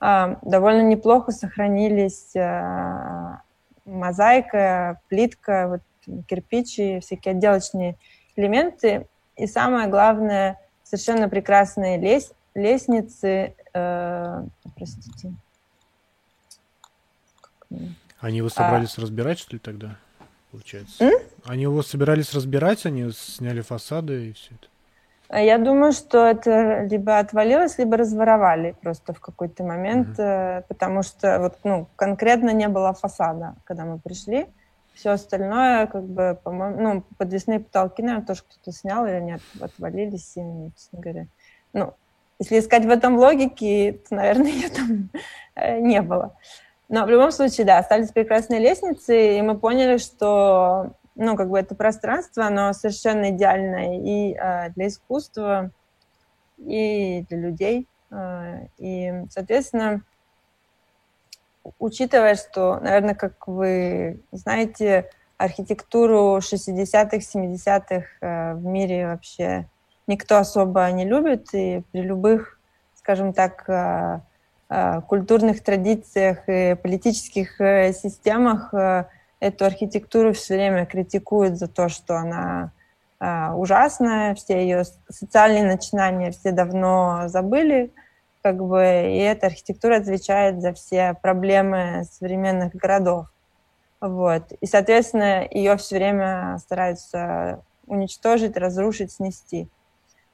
[0.00, 3.42] а, довольно неплохо сохранились а,
[3.84, 7.96] мозаика, плитка, вот, кирпичи, всякие отделочные
[8.36, 9.06] элементы.
[9.36, 13.54] И самое главное, совершенно прекрасные лес, лестницы.
[13.72, 14.44] Э,
[14.76, 15.32] простите.
[18.18, 19.02] Они его собрались а...
[19.02, 19.96] разбирать, что ли, тогда,
[20.50, 21.04] получается?
[21.04, 21.12] М?
[21.44, 24.68] Они его собирались разбирать, они сняли фасады и все это?
[25.30, 30.64] А я думаю, что это либо отвалилось, либо разворовали просто в какой-то момент, mm-hmm.
[30.66, 34.48] потому что вот, ну, конкретно не было фасада, когда мы пришли.
[34.92, 40.36] Все остальное, как бы, по-моему, ну, подвесные потолки, наверное, тоже кто-то снял или нет, отвалились,
[40.36, 41.26] и, честно говоря.
[41.74, 41.94] Ну,
[42.40, 45.10] если искать в этом логике, то, наверное, ее там
[45.54, 46.34] э, не было.
[46.88, 51.58] Но в любом случае, да, остались прекрасные лестницы, и мы поняли, что ну, как бы
[51.58, 55.70] это пространство, оно совершенно идеальное и э, для искусства,
[56.56, 57.86] и для людей.
[58.10, 60.02] Э, и, соответственно,
[61.78, 69.68] учитывая, что, наверное, как вы знаете, архитектуру 60-х, 70-х э, в мире вообще
[70.06, 72.58] никто особо не любит, и при любых,
[72.94, 74.20] скажем так, э,
[75.06, 78.72] культурных традициях и политических э, системах
[79.40, 82.72] эту архитектуру все время критикуют за то, что она
[83.18, 87.92] э, ужасная, все ее социальные начинания все давно забыли,
[88.42, 93.26] как бы, и эта архитектура отвечает за все проблемы современных городов.
[94.00, 94.52] Вот.
[94.60, 99.68] И, соответственно, ее все время стараются уничтожить, разрушить, снести.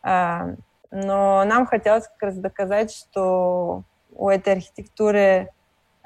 [0.03, 0.55] А,
[0.91, 5.51] но нам хотелось как раз доказать, что у этой архитектуры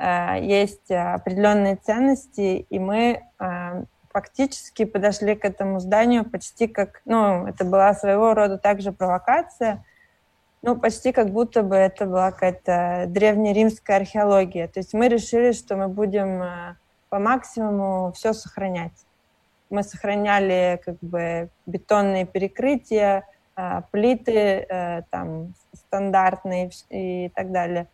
[0.02, 7.66] есть определенные ценности, и мы э, фактически подошли к этому зданию почти как, ну, это
[7.66, 9.84] была своего рода также провокация,
[10.62, 14.68] ну, почти как будто бы это была какая-то древнеримская археология.
[14.68, 16.76] То есть мы решили, что мы будем э,
[17.10, 19.06] по максимуму все сохранять.
[19.68, 23.24] Мы сохраняли как бы бетонные перекрытия,
[23.92, 27.86] плиты там стандартные и так далее.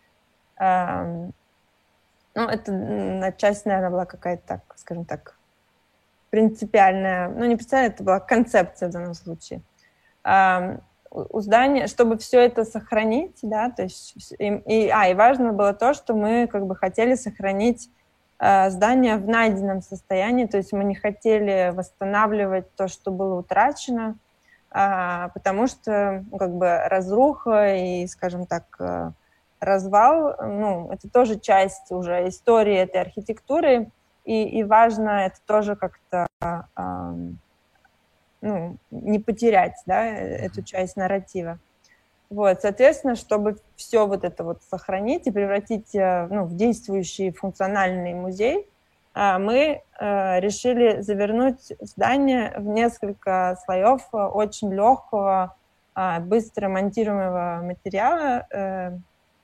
[2.37, 5.39] Ну, это часть, наверное, была какая-то, так, скажем так,
[6.29, 9.63] принципиальная, ну, не принципиальная, это была концепция в данном случае.
[11.11, 15.73] у здания, чтобы все это сохранить, да, то есть и, и, а, и важно было
[15.73, 17.89] то, что мы как бы хотели сохранить
[18.39, 24.19] э, здание в найденном состоянии, то есть мы не хотели восстанавливать то, что было утрачено,
[24.75, 29.13] э, потому что ну, как бы разруха и, скажем так, э,
[29.67, 33.91] развал, ну, это тоже часть уже истории этой архитектуры,
[34.25, 37.13] и, и важно это тоже как-то э,
[38.41, 41.59] ну, не потерять, да, эту часть нарратива.
[42.29, 48.15] Вот, соответственно, чтобы все вот это вот сохранить и превратить э, ну, в действующий функциональный
[48.15, 48.69] музей,
[49.15, 55.57] э, мы э, решили завернуть здание в несколько слоев очень легкого,
[56.21, 58.47] быстро монтируемого материала,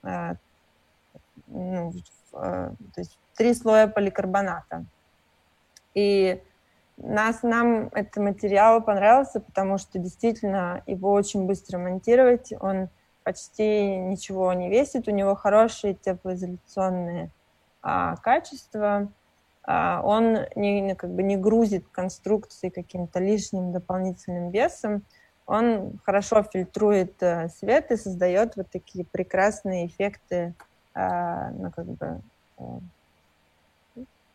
[0.03, 1.93] ну,
[2.33, 4.85] то есть три слоя поликарбоната.
[5.95, 6.43] И
[6.97, 12.53] нас, нам этот материал понравился, потому что действительно его очень быстро монтировать.
[12.61, 12.89] Он
[13.25, 17.31] почти ничего не весит, у него хорошие теплоизоляционные
[17.83, 19.09] а, качества.
[19.65, 25.05] А, он не, как бы не грузит конструкции каким-то лишним дополнительным весом.
[25.47, 30.55] Он хорошо фильтрует а, свет и создает вот такие прекрасные эффекты,
[30.95, 32.21] а, ну, как бы,
[32.59, 32.79] а,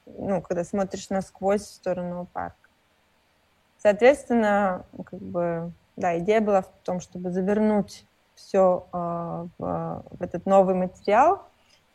[0.05, 2.55] ну, когда смотришь насквозь в сторону парка.
[3.77, 8.05] Соответственно, как бы, да, идея была в том, чтобы завернуть
[8.35, 8.97] все э,
[9.57, 11.43] в, в этот новый материал.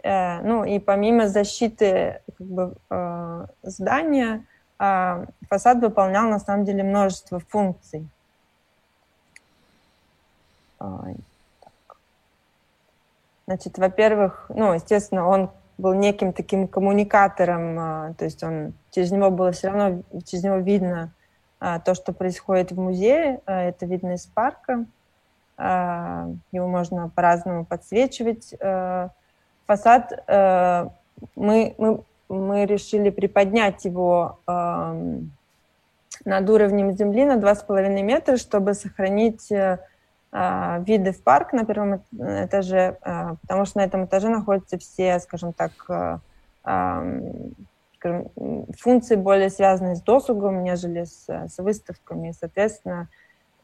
[0.03, 4.47] Э, ну и помимо защиты как бы, э, здания,
[4.79, 8.09] э, фасад выполнял на самом деле множество функций.
[13.47, 19.31] Значит, во-первых, ну, естественно, он был неким таким коммуникатором, а, то есть он через него
[19.31, 21.13] было все равно, через него видно
[21.59, 24.85] а, то, что происходит в музее, а, это видно из парка,
[25.59, 28.53] его можно по-разному подсвечивать.
[29.67, 30.25] Фасад
[31.37, 39.53] мы, мы, мы решили приподнять его над уровнем земли на 2,5 метра, чтобы сохранить
[40.33, 45.53] виды в парк на первом этаже, а, потому что на этом этаже находятся все, скажем
[45.53, 45.73] так,
[46.65, 47.05] а,
[47.97, 48.31] скажем,
[48.79, 52.33] функции более связанные с досугом, нежели с, с выставками.
[52.33, 53.09] Соответственно,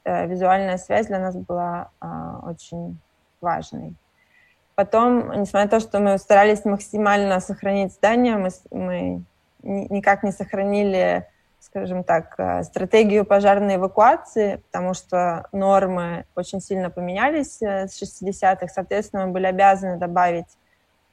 [0.05, 1.91] э, визуальная связь для нас была
[2.45, 3.01] очень
[3.41, 3.97] важной.
[4.75, 9.25] Потом, несмотря на то, что мы старались максимально сохранить здание, мы, мы
[9.63, 11.27] никак не сохранили
[11.61, 18.69] скажем так, э, стратегию пожарной эвакуации, потому что нормы очень сильно поменялись э, с 60-х.
[18.69, 20.59] Соответственно, мы были обязаны добавить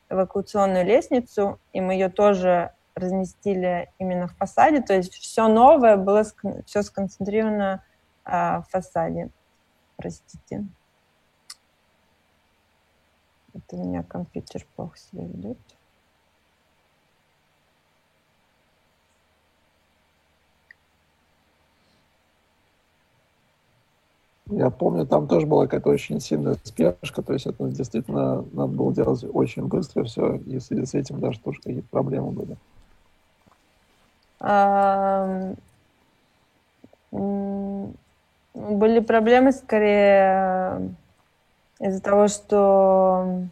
[0.10, 4.82] эвакуационную лестницу, и мы ее тоже разместили именно в фасаде.
[4.82, 6.24] То есть все новое было
[6.66, 7.84] все сконцентрировано
[8.24, 9.30] а, в фасаде.
[9.98, 10.66] Простите.
[13.54, 15.58] Это у меня компьютер плохо себя ведет.
[24.52, 28.94] Я помню, там тоже была какая-то очень сильная спешка, то есть это действительно надо было
[28.94, 32.58] делать очень быстро все, и в связи с этим даже тоже какие-то проблемы были.
[38.54, 40.96] Были проблемы скорее
[41.80, 43.48] из-за того, что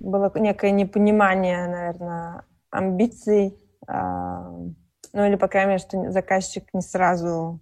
[0.00, 3.54] было некое непонимание, наверное, амбиций,
[3.86, 4.74] ну
[5.12, 7.60] или, по крайней мере, что заказчик не сразу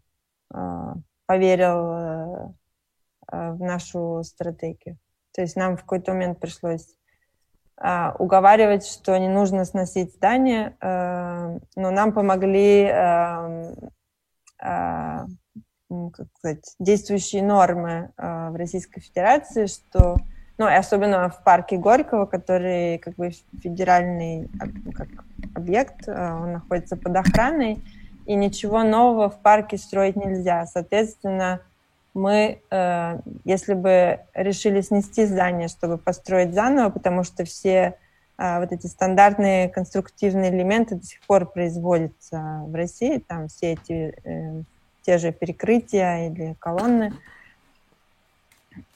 [0.53, 0.95] а,
[1.27, 2.49] поверил э,
[3.33, 4.99] э, в нашу стратегию.
[5.33, 6.97] То есть нам в какой-то момент пришлось
[7.79, 12.91] а, уговаривать, что не нужно сносить здание, э, но нам помогли
[14.59, 20.17] как сказать, действующие нормы в Российской Федерации, что,
[20.59, 23.31] ну, и особенно в парке Горького, который как бы
[23.63, 24.49] федеральный
[24.95, 25.09] как
[25.55, 27.85] объект, он находится под охраной,
[28.27, 30.67] и ничего нового в парке строить нельзя.
[30.67, 31.61] Соответственно,
[32.13, 37.95] мы, э, если бы решили снести здание, чтобы построить заново, потому что все
[38.39, 44.15] э, вот эти стандартные конструктивные элементы до сих пор производятся в России, там все эти
[44.25, 44.63] э,
[45.03, 47.13] те же перекрытия или колонны,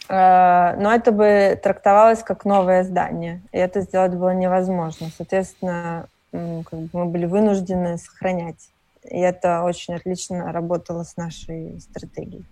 [0.09, 5.09] э, но это бы трактовалось как новое здание, и это сделать было невозможно.
[5.14, 8.70] Соответственно, как бы мы были вынуждены сохранять
[9.05, 12.44] и это очень отлично работало с нашей стратегией.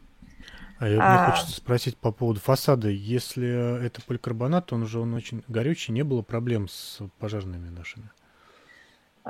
[0.81, 0.89] А, а...
[0.89, 2.89] мне хочется спросить по поводу фасада.
[2.89, 8.11] Если это поликарбонат, он же он очень горючий, не было проблем с пожарными нашими?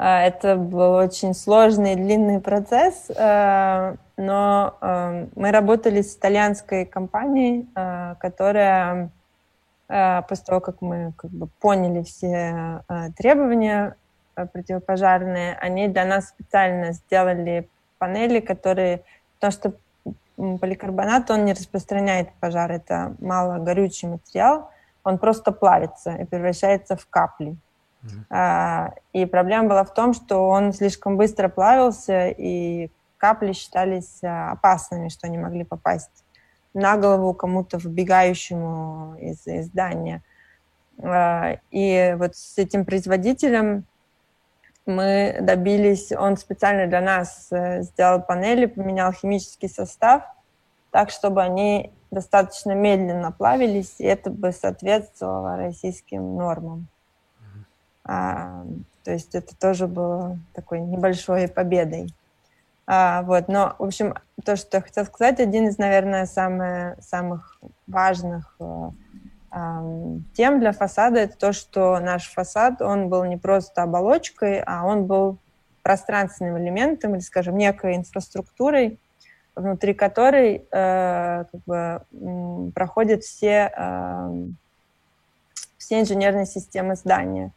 [0.00, 6.86] А, это был очень сложный и длинный процесс, э, но э, мы работали с итальянской
[6.86, 9.10] компанией, э, которая
[10.28, 12.82] после того, как мы как бы поняли все
[13.16, 13.96] требования
[14.46, 17.68] противопожарные, они для нас специально сделали
[17.98, 19.02] панели, которые...
[19.34, 19.72] Потому что
[20.58, 24.70] поликарбонат, он не распространяет пожар, это мало горючий материал,
[25.02, 27.56] он просто плавится и превращается в капли.
[28.30, 34.52] А, и проблема была в том, что он слишком быстро плавился, и капли считались а,
[34.52, 36.24] опасными, что они могли попасть
[36.74, 40.22] на голову кому-то выбегающему из, из здания.
[41.02, 43.84] А, и вот с этим производителем
[44.88, 50.22] мы добились, он специально для нас э, сделал панели, поменял химический состав,
[50.90, 56.88] так, чтобы они достаточно медленно плавились, и это бы соответствовало российским нормам.
[58.04, 58.64] А,
[59.04, 62.12] то есть это тоже было такой небольшой победой.
[62.86, 67.60] А, вот, но, в общем, то, что я хотела сказать, один из, наверное, самых, самых
[67.86, 68.92] важных а,
[69.50, 75.06] тем для фасада, это то, что наш фасад, он был не просто оболочкой, а он
[75.06, 75.38] был
[75.82, 78.98] пространственным элементом или, скажем, некой инфраструктурой,
[79.54, 84.32] внутри которой э, как бы, проходят все, э,
[85.78, 87.52] все инженерные системы здания.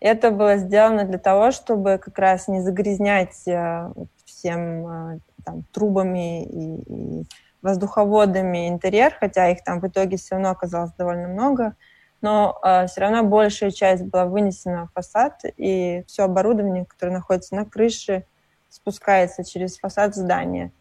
[0.00, 3.90] Это было сделано для того, чтобы как раз не загрязнять э,
[4.24, 6.82] всем э, там, трубами и,
[7.20, 7.24] и
[7.62, 11.74] воздуховодами интерьер, хотя их там в итоге все равно оказалось довольно много,
[12.20, 17.54] но э, все равно большая часть была вынесена в фасад, и все оборудование, которое находится
[17.54, 18.24] на крыше,
[18.68, 20.72] спускается через фасад здания.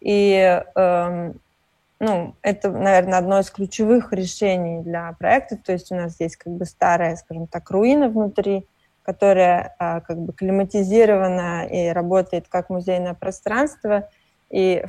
[0.00, 1.32] И э,
[2.00, 5.56] ну, это, наверное, одно из ключевых решений для проекта.
[5.56, 8.66] То есть у нас есть как бы старая, скажем так, руина внутри,
[9.02, 14.08] которая а, как бы климатизирована и работает как музейное пространство.
[14.50, 14.84] И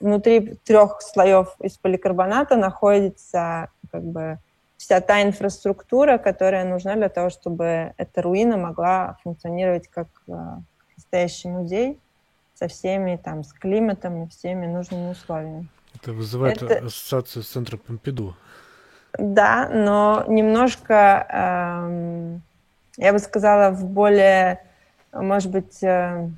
[0.00, 4.38] внутри трех слоев из поликарбоната находится как бы
[4.76, 10.58] вся та инфраструктура, которая нужна для того, чтобы эта руина могла функционировать как а,
[10.96, 12.00] настоящий музей
[12.54, 15.68] со всеми там, с климатом и всеми нужными условиями.
[15.94, 16.86] Это вызывает это...
[16.86, 18.36] ассоциацию с центром Помпиду.
[19.16, 22.42] Да, но немножко, эм,
[22.96, 24.60] я бы сказала, в более,
[25.12, 26.28] может быть, э,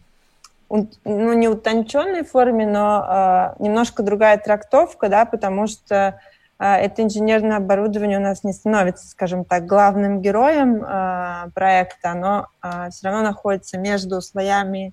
[0.68, 6.20] ну, не утонченной форме, но э, немножко другая трактовка, да, потому что
[6.58, 12.48] э, это инженерное оборудование у нас не становится, скажем так, главным героем э, проекта, оно
[12.62, 14.92] э, все равно находится между слоями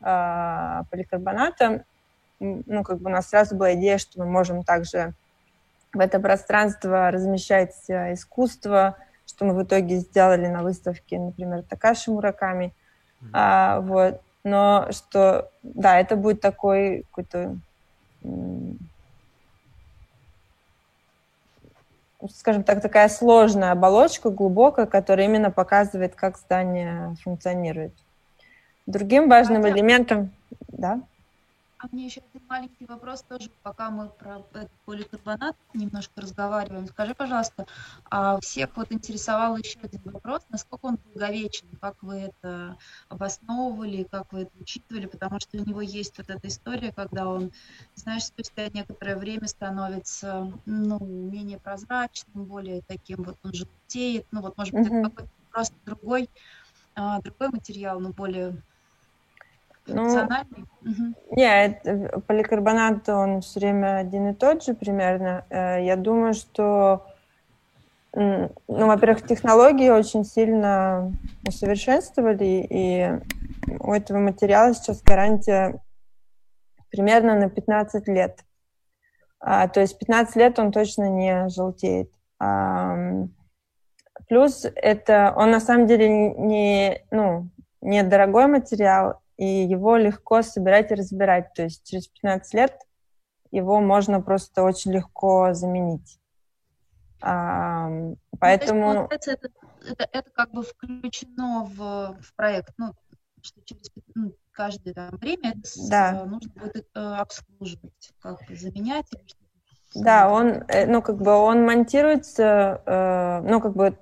[0.00, 1.84] э, поликарбоната,
[2.40, 5.14] ну, как бы у нас сразу была идея, что мы можем также
[5.92, 8.96] в это пространство размещать искусство,
[9.26, 12.74] что мы в итоге сделали на выставке, например, Такаши Мураками.
[13.20, 13.30] Mm-hmm.
[13.32, 14.20] А, вот.
[14.44, 17.56] Но что, да, это будет такой какой-то,
[22.34, 27.92] скажем так, такая сложная оболочка, глубокая, которая именно показывает, как здание функционирует.
[28.86, 30.30] Другим важным элементом,
[30.68, 31.00] да?
[31.80, 34.40] А мне еще один маленький вопрос тоже, пока мы про
[34.84, 36.88] поликарбонат немножко разговариваем.
[36.88, 37.66] Скажи, пожалуйста,
[38.10, 42.76] а всех вот интересовал еще один вопрос, насколько он долговечен, как вы это
[43.08, 47.52] обосновывали, как вы это учитывали, потому что у него есть вот эта история, когда он,
[47.94, 54.56] знаешь, спустя некоторое время становится, ну, менее прозрачным, более таким вот он желтеет, ну вот,
[54.56, 54.98] может быть, mm-hmm.
[54.98, 56.28] это какой-то просто другой,
[56.96, 58.60] а, другой материал, но более
[59.88, 60.28] ну,
[61.30, 61.82] Нет,
[62.26, 65.44] поликарбонат, он все время один и тот же примерно.
[65.50, 67.06] Э, я думаю, что,
[68.12, 71.12] ну, во-первых, технологии очень сильно
[71.46, 73.10] усовершенствовали, и
[73.80, 75.80] у этого материала сейчас гарантия
[76.90, 78.44] примерно на 15 лет.
[79.40, 82.10] А, то есть 15 лет он точно не желтеет.
[82.40, 82.96] А,
[84.28, 87.48] плюс это, он на самом деле не, ну,
[87.80, 91.54] не дорогой материал, и его легко собирать и разбирать.
[91.54, 92.76] То есть через 15 лет
[93.50, 96.18] его можно просто очень легко заменить.
[97.22, 97.88] А,
[98.38, 98.92] поэтому...
[98.92, 99.48] Ну, есть, это,
[99.88, 102.92] это, это как бы включено в, в проект, ну,
[103.40, 106.24] что через ну, каждое там, время это да.
[106.26, 109.24] нужно будет э, обслуживать, как заменять или
[109.94, 113.96] да, он, э, ну, как бы он монтируется, э, ну, как бы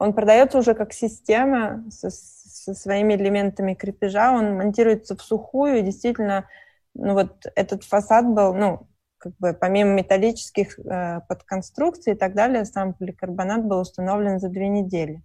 [0.00, 5.82] он продается уже как система со, со своими элементами крепежа, он монтируется в сухую, и
[5.82, 6.48] действительно,
[6.94, 8.88] ну вот этот фасад был, ну,
[9.18, 14.68] как бы помимо металлических э, подконструкций и так далее, сам поликарбонат был установлен за две
[14.68, 15.22] недели.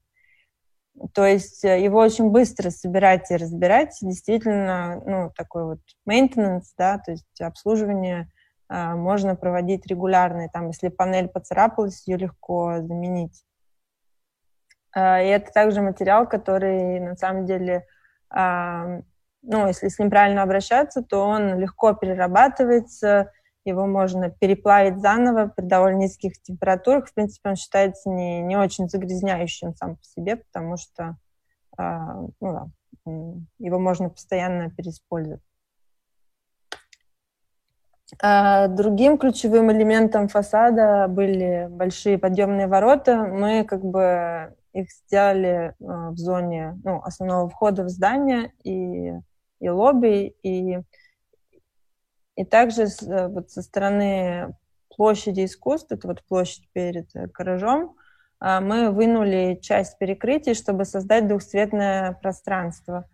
[1.13, 3.97] То есть э, его очень быстро собирать и разбирать.
[4.01, 8.29] Действительно, ну, такой вот maintenance, да, то есть обслуживание
[8.67, 10.49] а, можно проводить регулярно.
[10.51, 13.45] Там, если панель поцарапалась, ее легко заменить.
[14.95, 17.85] А, и это также материал, который на самом деле,
[18.29, 19.01] а,
[19.41, 23.31] ну, если с ним правильно обращаться, то он легко перерабатывается,
[23.65, 27.07] его можно переплавить заново при довольно низких температурах.
[27.07, 31.17] В принципе, он считается не, не очень загрязняющим сам по себе, потому что
[31.77, 32.67] ну, да,
[33.59, 35.41] его можно постоянно переиспользовать.
[38.21, 43.25] А другим ключевым элементом фасада были большие подъемные ворота.
[43.25, 49.13] Мы как бы их сделали а, в зоне ну, основного входа в здание и,
[49.59, 50.79] и лобби, и,
[52.35, 54.53] и также с, вот со стороны
[54.95, 57.95] площади искусств, это вот площадь перед гаражом,
[58.39, 63.09] а, мы вынули часть перекрытий, чтобы создать двухцветное пространство.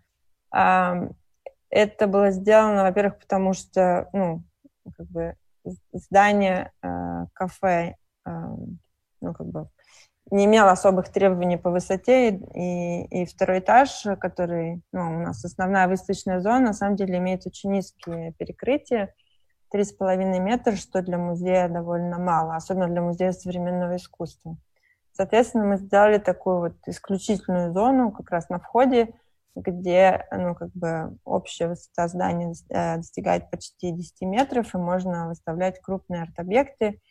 [1.74, 4.44] Это было сделано, во-первых, потому что ну,
[4.98, 5.36] как бы
[5.94, 7.96] здание э, кафе
[8.26, 8.30] э,
[9.22, 9.70] ну, как бы
[10.32, 15.88] не имел особых требований по высоте, и, и второй этаж, который, ну, у нас основная
[15.88, 19.14] выставочная зона, на самом деле имеет очень низкие перекрытия,
[19.74, 24.58] 3,5 метра, что для музея довольно мало, особенно для музея современного искусства.
[25.14, 29.14] Соответственно, мы сделали такую вот исключительную зону как раз на входе,
[29.56, 35.82] где ну, как бы общая высота здания э, достигает почти 10 метров, и можно выставлять
[35.82, 37.02] крупные арт-объекты,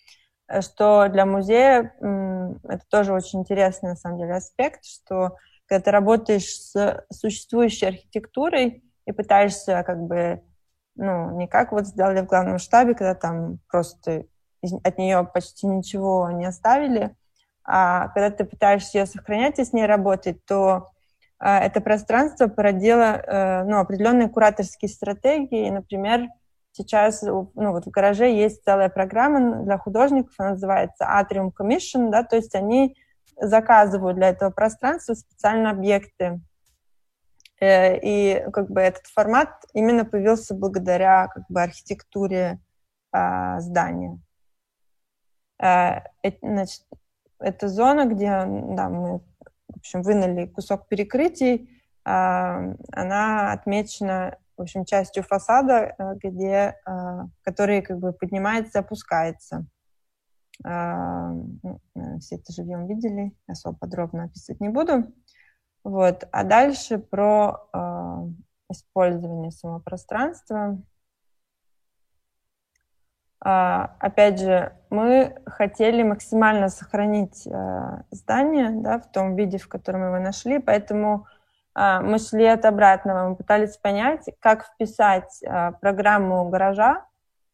[0.61, 5.37] что для музея это тоже очень интересный, на самом деле, аспект, что
[5.67, 10.43] когда ты работаешь с существующей архитектурой и пытаешься как бы,
[10.97, 14.25] ну, не как вот сделали в главном штабе, когда там просто
[14.83, 17.15] от нее почти ничего не оставили,
[17.65, 20.91] а когда ты пытаешься ее сохранять и с ней работать, то
[21.39, 25.71] а, это пространство породило э, ну, определенные кураторские стратегии.
[25.71, 26.29] Например,
[26.81, 32.23] сейчас ну, вот в гараже есть целая программа для художников, она называется Atrium Commission, да,
[32.23, 32.97] то есть они
[33.41, 36.41] заказывают для этого пространства специальные объекты.
[37.61, 42.59] Э, и как бы этот формат именно появился благодаря как бы архитектуре
[43.13, 44.19] а, здания.
[45.63, 46.01] Э,
[46.43, 46.83] значит,
[47.39, 49.21] это зона, где да, мы
[49.69, 51.71] в общем, вынули кусок перекрытий,
[52.05, 59.67] а, она отмечена, в общем, частью фасада, э, где, а, который как бы поднимается опускается.
[60.63, 61.81] А, ну,
[62.21, 65.15] все это живьем видели, особо подробно описывать не буду.
[65.83, 66.29] Вот.
[66.31, 67.67] А дальше про
[68.71, 70.79] использование самого пространства.
[73.43, 77.49] А, опять же, мы хотели максимально сохранить
[78.11, 81.27] здание да, в том виде, в котором его нашли, поэтому
[81.75, 83.29] мы шли от обратного.
[83.29, 85.43] Мы пытались понять, как вписать
[85.81, 87.07] программу гаража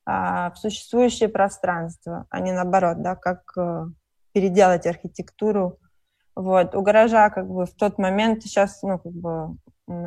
[0.06, 3.86] в существующее пространство, а не наоборот, да, как э,
[4.32, 5.80] переделать архитектуру.
[6.36, 6.76] Вот.
[6.76, 9.56] У гаража как бы в тот момент, сейчас ну, как бы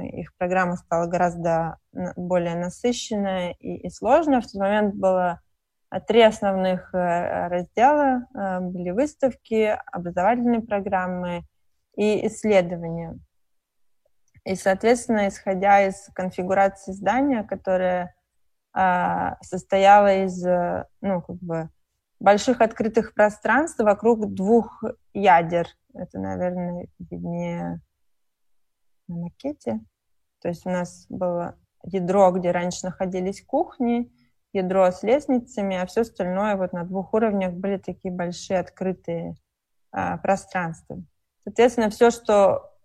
[0.08, 1.78] их программа стала гораздо
[2.16, 4.40] более насыщенная и, и сложная.
[4.40, 5.42] В тот момент было
[6.08, 11.42] Три основных э, раздела э, были выставки, образовательные программы
[11.96, 13.18] и исследования.
[14.50, 18.16] И, соответственно, исходя из конфигурации здания, которая
[18.74, 20.44] а, состояла из
[21.02, 21.70] ну, как бы
[22.20, 24.84] больших открытых пространств вокруг двух
[25.14, 25.68] ядер.
[25.94, 27.80] Это, наверное, виднее
[29.08, 29.82] на макете.
[30.42, 34.12] То есть у нас было ядро, где раньше находились кухни,
[34.52, 39.36] ядро с лестницами, а все остальное вот на двух уровнях были такие большие открытые
[39.92, 41.04] а, пространства.
[41.44, 42.79] Соответственно, все, что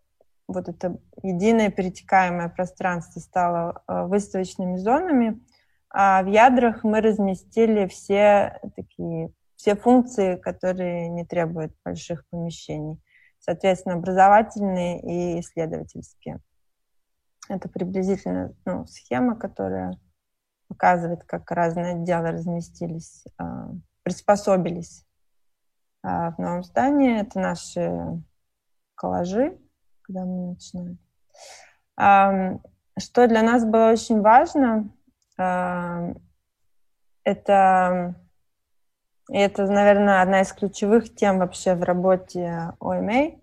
[0.47, 5.41] вот это единое перетекаемое пространство стало а, выставочными зонами,
[5.91, 13.01] а в ядрах мы разместили все такие все функции, которые не требуют больших помещений.
[13.39, 16.41] Соответственно, образовательные и исследовательские.
[17.49, 19.99] Это приблизительно ну, схема, которая
[20.69, 23.71] показывает, как разные отделы разместились, а,
[24.03, 25.07] приспособились
[26.03, 27.21] а, в новом здании.
[27.21, 28.23] Это наши
[28.95, 29.59] коллажи,
[30.05, 30.99] когда мы начинаем.
[32.97, 34.89] Что для нас было очень важно,
[35.37, 36.15] это,
[37.25, 38.15] это,
[39.67, 43.41] наверное, одна из ключевых тем вообще в работе OMA,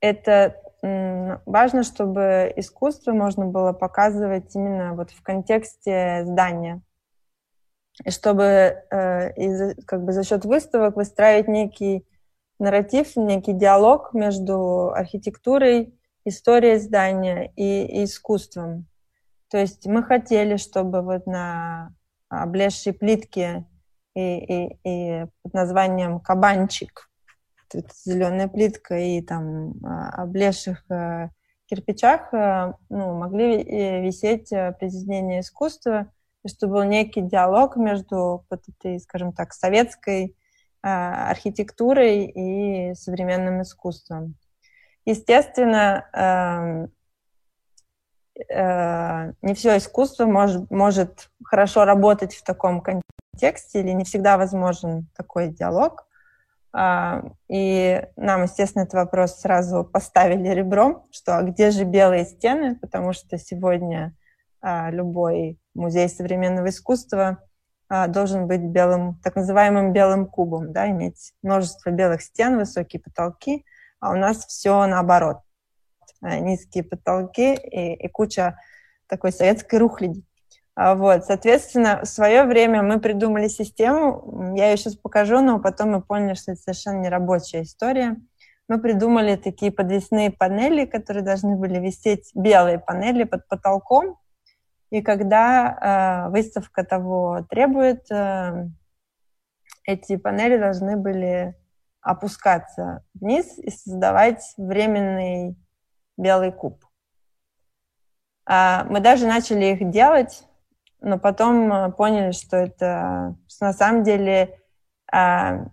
[0.00, 6.80] это важно, чтобы искусство можно было показывать именно вот в контексте здания.
[8.04, 12.06] И чтобы э, и как бы за счет выставок выстраивать некий
[12.58, 15.94] нарратив, некий диалог между архитектурой,
[16.24, 18.86] историей здания и, и искусством.
[19.48, 21.94] То есть мы хотели, чтобы вот на
[22.28, 23.64] облезшей плитке
[24.14, 27.08] и, и, и под названием «Кабанчик»,
[28.04, 31.28] зеленая плитка и там а, облезших э,
[31.66, 36.12] кирпичах э, ну, могли э, висеть произведения искусства,
[36.44, 40.36] и что был некий диалог между вот этой, скажем так, советской
[40.90, 44.36] архитектурой и современным искусством.
[45.04, 46.92] Естественно, эм,
[49.42, 55.48] не все искусство может, может хорошо работать в таком контексте, или не всегда возможен такой
[55.48, 56.06] диалог.
[56.72, 62.76] А, и нам, естественно, этот вопрос сразу поставили ребром, что а где же белые стены,
[62.76, 64.14] потому что сегодня
[64.60, 67.38] а, любой музей современного искусства
[67.88, 73.64] должен быть белым, так называемым белым кубом, да, иметь множество белых стен, высокие потолки,
[74.00, 75.38] а у нас все наоборот.
[76.20, 78.58] Низкие потолки и, и куча
[79.06, 80.24] такой советской рухляди.
[80.74, 85.92] А, вот, соответственно, в свое время мы придумали систему, я ее сейчас покажу, но потом
[85.92, 88.16] мы поняли, что это совершенно не рабочая история.
[88.68, 94.18] Мы придумали такие подвесные панели, которые должны были висеть, белые панели под потолком,
[94.96, 98.68] и когда э, выставка того требует, э,
[99.84, 101.54] эти панели должны были
[102.00, 105.56] опускаться вниз и создавать временный
[106.16, 106.84] белый куб.
[108.46, 110.46] А мы даже начали их делать
[111.00, 114.58] но потом э, поняли, что это что на самом деле
[115.12, 115.66] а,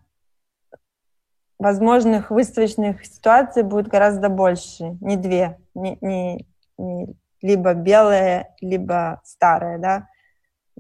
[1.58, 6.46] возможных выставочных ситуаций будет гораздо больше, не две, не, не,
[6.78, 10.08] не либо белое, либо старое, да.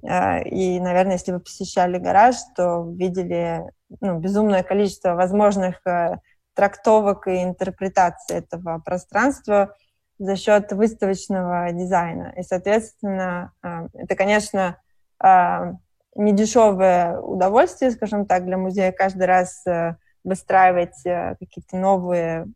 [0.07, 3.61] А, и, наверное, если вы посещали гараж, то видели
[4.01, 6.18] ну, безумное количество возможных э,
[6.55, 9.76] трактовок и интерпретаций этого пространства
[10.18, 12.34] за счет выставочного дизайна.
[12.38, 14.78] И, соответственно, а, это, конечно,
[15.20, 15.74] а,
[16.16, 22.47] недешевое удовольствие, скажем так, для музея каждый раз э, выстраивать э, какие-то новые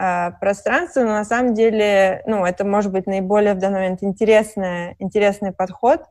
[0.00, 4.94] а, пространства, но на самом деле, ну, это может быть наиболее в данный момент интересный,
[5.00, 6.04] интересный подход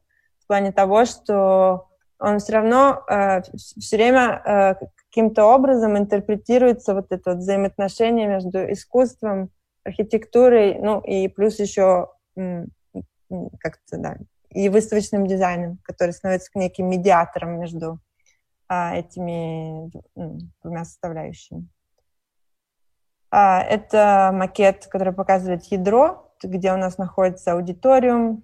[0.44, 1.88] в плане того, что
[2.20, 8.70] он все равно э, все время э, каким-то образом интерпретируется вот это вот взаимоотношение между
[8.74, 9.52] искусством
[9.86, 14.18] архитектурой, ну и плюс еще как-то, да,
[14.50, 18.02] и выставочным дизайном, который становится неким медиатором между
[18.68, 19.90] а, этими
[20.62, 21.70] двумя составляющими.
[23.30, 28.44] А, это макет, который показывает ядро, где у нас находится аудиториум,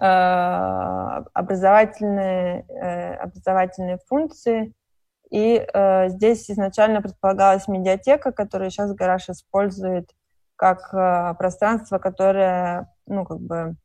[0.00, 4.72] а, образовательные, э, образовательные функции–
[5.30, 10.10] и э, здесь изначально предполагалась медиатека, которую сейчас гараж использует
[10.54, 13.76] как э, пространство, которое, ну, как бы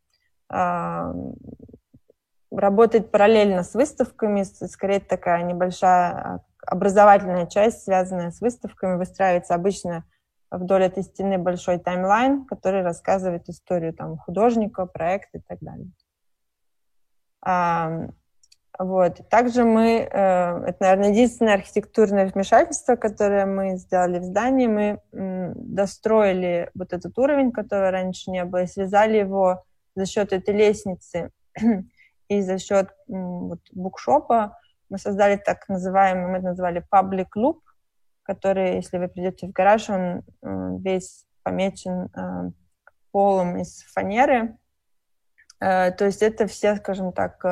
[2.52, 10.06] работает параллельно с выставками, скорее такая небольшая а, образовательная часть, связанная с выставками, выстраивается обычно
[10.52, 15.88] вдоль этой стены большой таймлайн, который рассказывает историю там, художника, проекта и так далее.
[18.80, 19.30] Вот.
[19.30, 26.72] Также мы, э, это, наверное, единственное архитектурное вмешательство, которое мы сделали в здании, мы достроили
[26.74, 29.64] вот этот уровень, который раньше не было, и связали его
[29.95, 31.32] за счет этой лестницы
[32.32, 34.57] и за счет вот, букшопа.
[34.89, 37.59] Мы создали так называемый, мы это назвали public loop,
[38.23, 40.23] который, если вы придете в гараж, он
[40.82, 42.51] весь помечен э,
[43.11, 44.57] полом из фанеры.
[45.59, 47.43] Э, то есть это все, скажем так,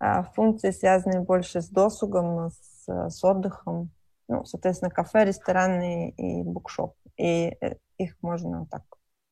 [0.00, 3.90] а, функции, связанные больше с досугом, с, с отдыхом.
[4.28, 6.94] Ну, соответственно, кафе, рестораны и букшоп.
[7.16, 8.82] И э, их можно так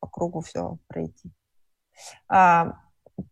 [0.01, 1.31] по кругу все пройти.
[2.29, 2.73] А,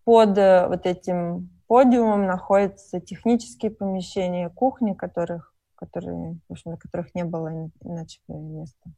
[0.04, 7.24] под э, вот этим подиумом находятся технические помещения, кухни, которых, которые, в общем, которых не
[7.24, 8.90] было иначе места.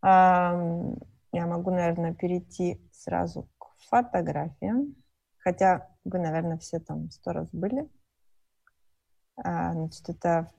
[0.00, 4.94] Я могу, наверное, перейти сразу к фотографиям.
[5.38, 7.88] Хотя вы, наверное, все там сто раз были.
[9.36, 10.50] А, значит, это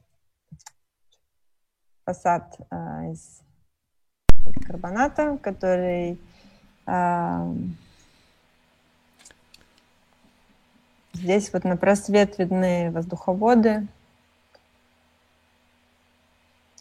[2.05, 3.41] фасад а, из
[4.65, 6.19] карбоната, который
[6.85, 7.53] а,
[11.19, 13.87] здесь вот на просвет видны воздуховоды,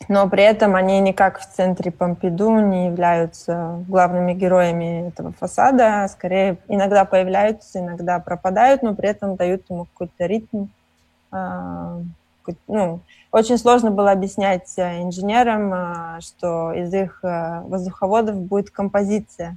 [0.08, 6.08] но при этом они никак в центре Помпиду не являются главными героями этого фасада, а
[6.08, 10.66] скорее иногда появляются, иногда пропадают, но при этом дают ему какой-то ритм,
[11.30, 12.00] а,
[12.66, 19.56] ну, очень сложно было объяснять э, инженерам, э, что из их э, воздуховодов будет композиция,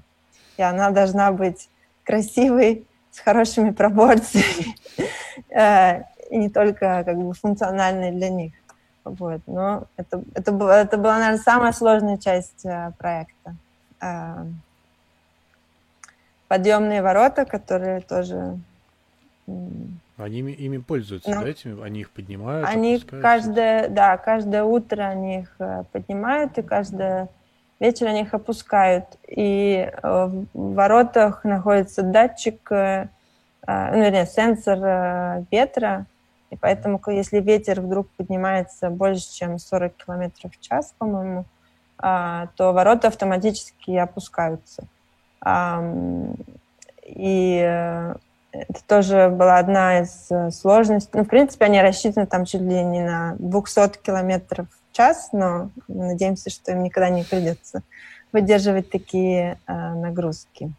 [0.57, 1.69] и она должна быть
[2.03, 4.75] красивой, с хорошими пропорциями,
[6.29, 8.53] и не только как бы функциональной для них.
[9.03, 9.41] Вот.
[9.47, 12.65] Но это, это, было, это была, наверное, самая сложная часть
[12.97, 13.55] проекта.
[16.47, 18.59] Подъемные ворота, которые тоже
[20.17, 21.83] они ими, ими пользуются, ну, да, этими?
[21.83, 22.67] Они их поднимают?
[22.69, 27.27] Они каждое, да, каждое утро они их э, поднимают, и каждое
[27.81, 29.05] вечер они их опускают.
[29.27, 33.07] И э, в воротах находится датчик, э,
[33.67, 36.05] ну, вернее, сенсор ветра,
[36.49, 41.45] и поэтому, если ветер вдруг поднимается больше, чем 40 км в час, по-моему,
[41.97, 44.87] а, то ворота автоматически опускаются.
[47.05, 48.11] И
[48.51, 51.11] это тоже была одна из э, сложностей.
[51.13, 56.49] Ну, в принципе, они рассчитаны там чуть ли не на 200 километров час, но надеемся,
[56.49, 57.83] что им никогда не придется
[58.31, 60.71] выдерживать такие э, нагрузки.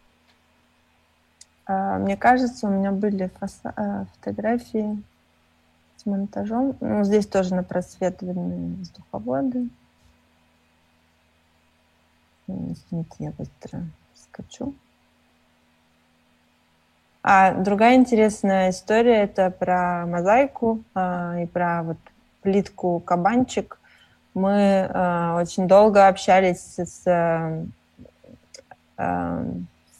[1.67, 5.01] Э, мне кажется, у меня были фаса- э, фотографии
[5.97, 6.75] с монтажом.
[6.79, 9.69] Ну, здесь тоже на просвет видны воздуховоды.
[12.47, 13.83] Извините, я быстро
[14.15, 14.73] скачу.
[17.25, 21.97] А другая интересная история это про мозаику а, и про вот
[22.41, 23.79] плитку кабанчик.
[24.33, 27.03] Мы а, очень долго общались с,
[28.97, 29.45] а,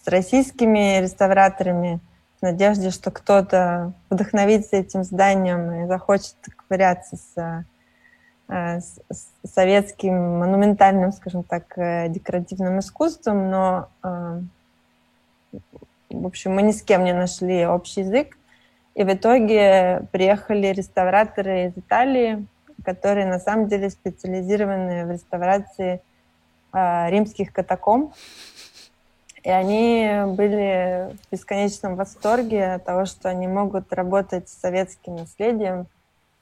[0.03, 1.99] с российскими реставраторами
[2.39, 7.65] в надежде, что кто-то вдохновится этим зданием и захочет ковыряться с,
[8.49, 13.87] с, с советским монументальным, скажем так, э, декоративным искусством, но
[16.13, 18.37] в общем, мы ни с кем не нашли общий язык.
[18.95, 22.45] И в итоге приехали реставраторы из Италии,
[22.83, 26.01] которые на самом деле специализированы в реставрации
[26.73, 28.13] э, римских катакомб.
[29.43, 35.87] И они были в бесконечном восторге от того, что они могут работать с советским наследием.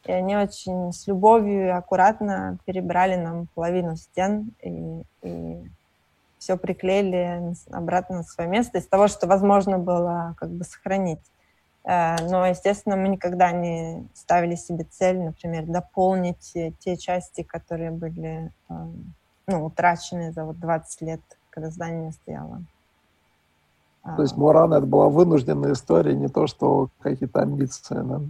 [0.05, 5.63] И они очень с любовью и аккуратно перебрали нам половину стен и, и
[6.41, 11.21] все приклеили обратно на свое место из того, что возможно было как бы сохранить.
[11.83, 18.51] Э, но, естественно, мы никогда не ставили себе цель, например, дополнить те части, которые были
[18.69, 18.73] э,
[19.47, 22.63] ну, утрачены за вот 20 лет, когда здание стояло.
[24.03, 28.21] То есть Мурана это была вынужденная история, не то, что какие-то амбиции, да?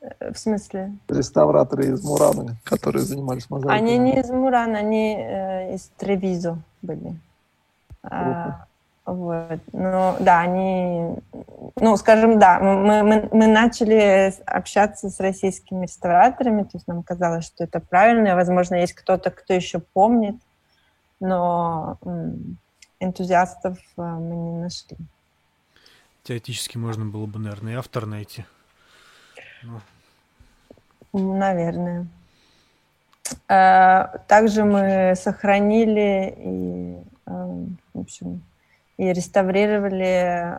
[0.00, 0.92] Э, в смысле?
[1.08, 3.76] Реставраторы из Мураны, которые занимались мозаикой.
[3.76, 7.16] Они не из Мурана, они э, из Тревизо были.
[8.02, 8.66] А,
[9.10, 9.60] вот.
[9.72, 11.16] Ну, да, они,
[11.76, 17.44] ну, скажем, да, мы, мы, мы начали общаться с российскими реставраторами, то есть нам казалось,
[17.46, 20.36] что это правильно, возможно, есть кто-то, кто еще помнит,
[21.18, 21.98] но
[23.00, 24.96] энтузиастов а, мы не нашли.
[26.22, 28.44] Теоретически можно было бы, наверное, и автор найти.
[29.62, 29.80] Но...
[31.12, 32.06] Наверное.
[33.48, 36.98] А, также мы сохранили и
[37.30, 38.42] в общем,
[39.00, 40.58] и реставрировали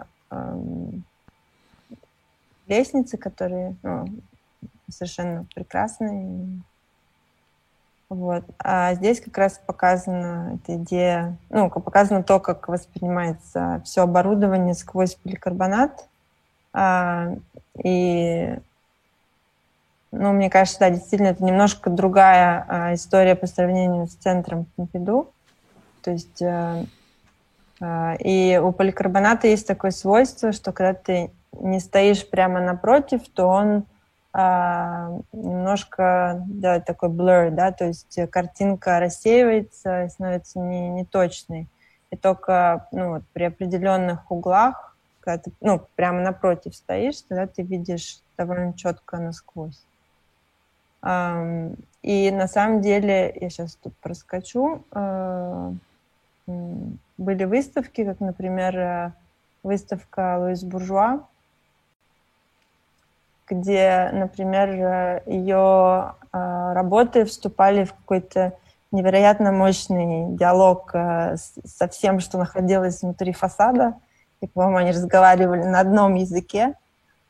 [2.68, 4.08] лестницы, которые ну,
[4.89, 6.64] совершенно прекрасные.
[8.10, 8.44] Вот.
[8.58, 15.14] А здесь как раз показана эта идея, ну, показано то, как воспринимается все оборудование сквозь
[15.14, 16.08] поликарбонат.
[16.74, 17.36] А,
[17.84, 18.58] и,
[20.12, 25.32] ну, мне кажется, да, действительно, это немножко другая а, история по сравнению с центром Помпиду.
[26.02, 26.86] То есть э,
[28.20, 33.86] и у поликарбоната есть такое свойство, что когда ты не стоишь прямо напротив, то он
[34.34, 41.68] э, немножко делает такой blur, да, то есть картинка рассеивается и становится не, неточной.
[42.12, 47.64] И только ну, вот, при определенных углах, когда ты ну, прямо напротив стоишь, тогда ты
[47.64, 49.82] видишь довольно четко насквозь.
[51.04, 54.84] И на самом деле, я сейчас тут проскочу,
[57.22, 59.11] были выставки, как, например, э,
[59.63, 61.22] выставка Луис Буржуа,
[63.47, 68.53] где, например, э, ее э, работы вступали в какой-то
[68.91, 73.93] невероятно мощный диалог со всем, что находилось внутри фасада.
[74.41, 76.74] И, по-моему, они разговаривали на одном языке.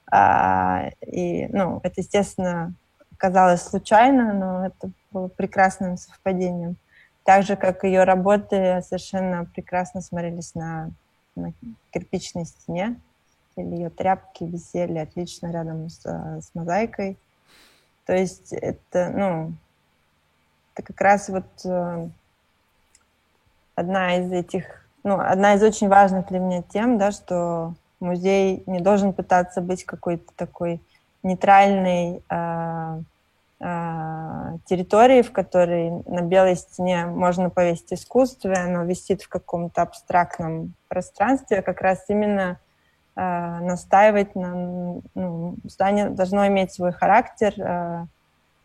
[0.10, 2.74] А, и, ну, это, естественно,
[3.18, 6.78] казалось случайно, но это было прекрасным совпадением.
[7.24, 10.92] Так же, как ее работы совершенно прекрасно смотрелись на,
[11.36, 11.54] на
[11.92, 13.00] кирпичной стене.
[13.56, 17.18] Или ее тряпки висели отлично рядом с, с мозаикой.
[18.06, 19.54] То есть это, ну,
[20.74, 22.10] это как раз вот э,
[23.76, 28.80] одна из этих, ну, одна из очень важных для меня тем, да, что музей не
[28.80, 30.82] должен пытаться быть какой-то такой
[31.24, 33.02] нейтральной э,
[33.62, 39.84] э, территорией, в которой на белой стене можно повесить искусство, и оно висит в каком-то
[39.84, 42.60] абстрактном пространстве, а как раз именно
[43.16, 45.02] э, настаивать на...
[45.14, 48.06] Ну, здание должно иметь свой характер э,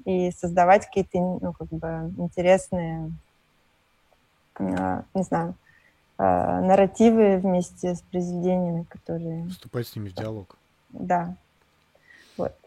[0.04, 3.12] и создавать какие-то, ну, как бы интересные,
[4.58, 5.54] э, не знаю,
[6.18, 9.46] э, нарративы вместе с произведениями, которые...
[9.48, 10.56] Вступать с ними в диалог.
[10.88, 11.36] Да.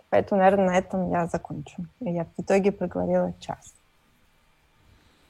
[0.10, 1.86] Поэтому, наверное, на этом я закончу.
[2.00, 3.74] Я в итоге проговорила час.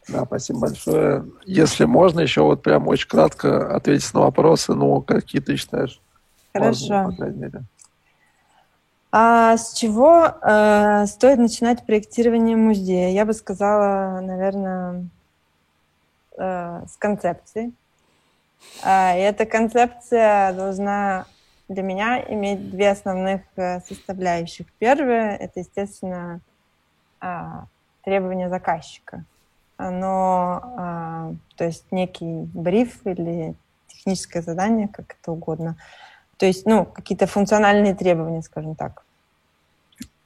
[0.08, 1.26] Да, спасибо большое.
[1.46, 6.02] Если можно, еще вот прям очень кратко ответить на вопросы, ну, какие ты считаешь?
[6.54, 7.12] Хорошо.
[7.20, 7.64] Мере.
[9.12, 13.12] А с чего э, стоит начинать проектирование музея?
[13.12, 15.08] Я бы сказала, наверное,
[16.38, 17.72] э, с концепции.
[18.84, 21.26] Э, и эта концепция должна
[21.70, 24.68] для меня иметь две основных э, составляющих.
[24.80, 26.42] Первое– это, естественно,
[27.22, 27.44] э,
[28.04, 29.24] требования заказчика.
[29.78, 33.56] Оно, э, то есть некий бриф или
[33.88, 35.78] техническое задание, как это угодно–
[36.40, 39.04] то есть, ну, какие-то функциональные требования, скажем так.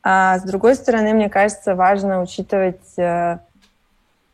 [0.03, 3.39] А с другой стороны, мне кажется, важно учитывать, э,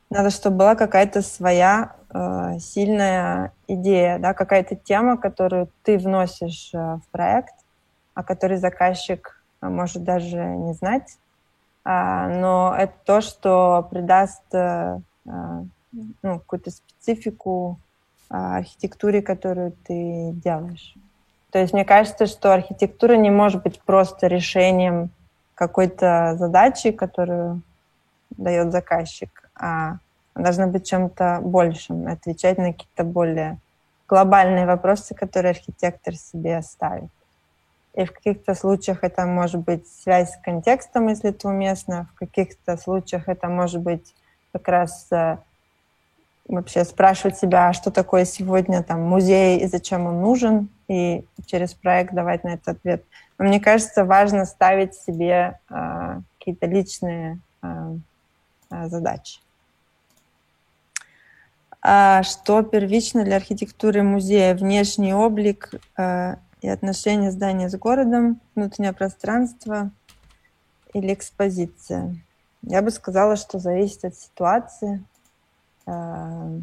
[0.09, 6.77] надо, чтобы была какая-то своя э, сильная идея, да, какая-то тема, которую ты вносишь э,
[6.77, 7.53] в проект,
[8.13, 11.17] о которой заказчик э, может даже не знать,
[11.83, 15.63] а, но это то, что придаст э, э
[16.21, 17.79] ну, какую-то специфику
[18.29, 20.93] э, архитектуре, которую ты делаешь.
[21.51, 25.09] То есть мне кажется, что архитектура не может быть просто решением
[25.55, 27.63] какой-то задачи, которую
[28.29, 29.97] дает заказчик, а
[30.35, 33.59] должна быть чем-то большим, отвечать на какие-то более
[34.07, 37.09] глобальные вопросы, которые архитектор себе ставит.
[37.93, 42.77] И в каких-то случаях это может быть связь с контекстом, если это уместно, в каких-то
[42.77, 44.15] случаях это может быть
[44.51, 45.37] как раз э,
[46.47, 52.13] вообще спрашивать себя, что такое сегодня там музей и зачем он нужен, и через проект
[52.13, 53.03] давать на этот ответ.
[53.37, 57.67] Но мне кажется, важно ставить себе э, какие-то личные э,
[58.87, 59.39] задачи.
[61.81, 64.53] А что первично для архитектуры музея?
[64.53, 69.91] Внешний облик э, и отношения здания с городом, внутреннее пространство
[70.93, 72.17] или экспозиция?
[72.63, 75.01] Я бы сказала, что зависит от ситуации.
[75.85, 76.59] Э,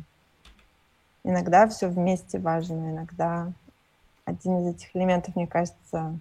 [1.24, 3.52] иногда все вместе важно, иногда
[4.26, 6.18] один из этих элементов, мне кажется,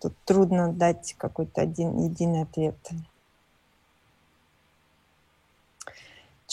[0.00, 2.76] тут трудно дать какой-то один единый ответ.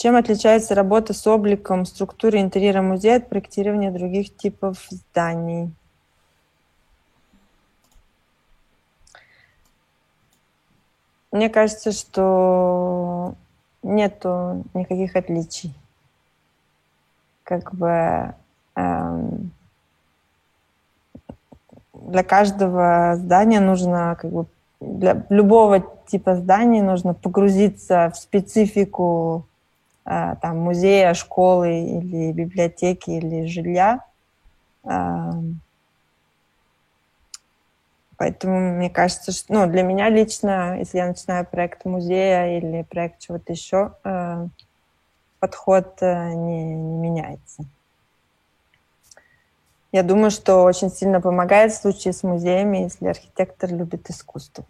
[0.02, 5.70] Чем отличается работа с обликом структуры интерьера музея от проектирования других типов зданий?
[11.30, 13.36] Мне кажется, что
[13.84, 15.72] нету никаких отличий.
[17.44, 18.34] Как бы
[18.74, 19.52] эм,
[21.92, 24.46] для каждого здания нужно, как бы,
[24.80, 25.78] для любого
[26.08, 29.46] типа здания нужно погрузиться в специфику
[30.04, 34.04] там, музея, школы или библиотеки или жилья.
[34.84, 35.32] Э,
[38.22, 43.18] Поэтому мне кажется, что ну, для меня лично, если я начинаю проект музея или проект
[43.18, 44.46] чего-то еще, э,
[45.40, 47.64] подход э, не, не меняется.
[49.90, 54.64] Я думаю, что очень сильно помогает в случае с музеями, если архитектор любит искусство.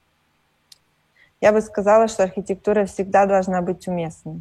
[1.40, 4.40] Я бы сказала, что архитектура всегда должна быть уместной,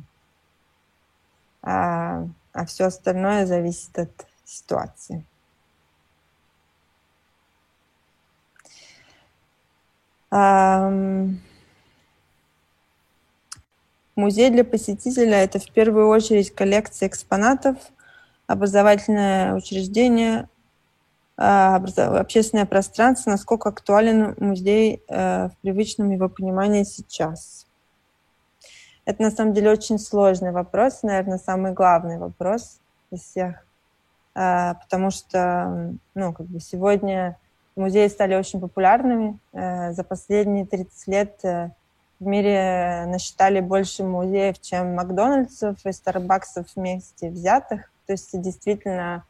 [1.61, 5.26] а, а все остальное зависит от ситуации.
[10.32, 11.39] Um...
[14.16, 17.78] Музей для посетителя– это в первую очередь коллекция экспонатов,
[18.47, 20.47] образовательное учреждение,
[21.36, 27.68] а, общественное пространство, насколько актуален музей э, в привычном его понимании сейчас.
[29.03, 32.80] Это на самом деле очень сложный вопрос, наверное, самый главный вопрос
[33.11, 33.68] из всех,
[34.34, 37.38] а, потому что ну, как бы сегодня
[37.76, 39.38] музеи стали очень популярными.
[39.51, 41.72] Э, за последние 30 лет э,
[42.20, 47.91] в мире насчитали больше музеев, чем Макдональдсов и Старбаксов вместе взятых.
[48.07, 49.26] То есть действительно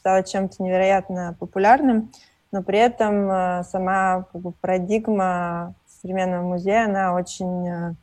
[0.00, 2.12] стало чем-то невероятно популярным,
[2.52, 7.94] но при этом э, сама как бы, парадигма современного музея, она очень э,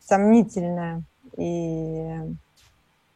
[0.00, 1.02] сомнительная.
[1.36, 2.16] И,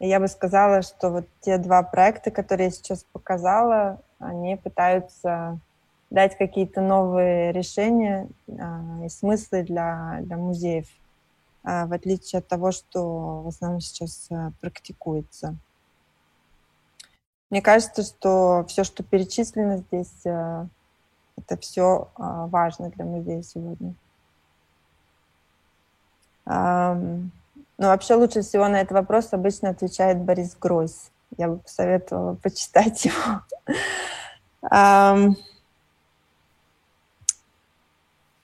[0.00, 5.58] и я бы сказала, что вот те два проекта, которые я сейчас показала, они пытаются
[6.10, 10.86] дать какие-то новые решения а, и смыслы для, для музеев,
[11.62, 15.56] а, в отличие от того, что в основном сейчас а, практикуется.
[17.50, 20.66] Мне кажется, что все, что перечислено здесь, а,
[21.36, 23.94] это все а, важно для музея сегодня.
[26.46, 31.10] А, но вообще лучше всего на этот вопрос обычно отвечает Борис Гройс.
[31.36, 33.40] Я бы посоветовала почитать его.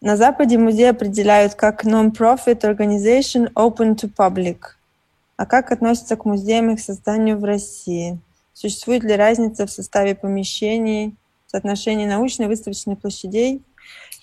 [0.03, 4.61] На Западе музей определяют как non-profit organization open to public.
[5.37, 8.19] А как относятся к музеям их созданию в России?
[8.55, 13.63] Существует ли разница в составе помещений, соотношении научной и выставочной площадей,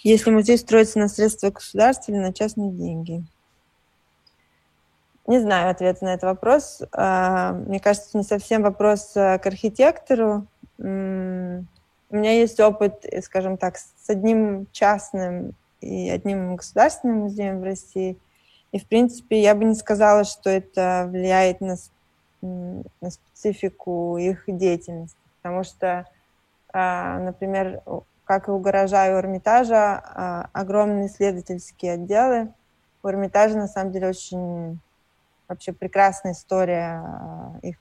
[0.02, 3.24] если музей строится на средства государства или на частные деньги?
[5.28, 6.82] Не знаю ответа на этот вопрос.
[6.92, 10.48] А, мне кажется, не совсем вопрос а, к архитектору.
[10.80, 18.18] У меня есть опыт, скажем так, с одним частным и одним государственным музеем в России.
[18.72, 21.78] И, в принципе, я бы не сказала, что это влияет на,
[22.42, 25.18] на специфику их деятельности.
[25.42, 26.06] Потому что,
[26.74, 27.82] а, например,
[28.26, 32.54] как и у гаража и у Эрмитажа, а, огромные исследовательские отделы.
[33.04, 34.80] У Эрмитажа, на самом деле, очень
[35.48, 37.78] вообще прекрасная история а, их,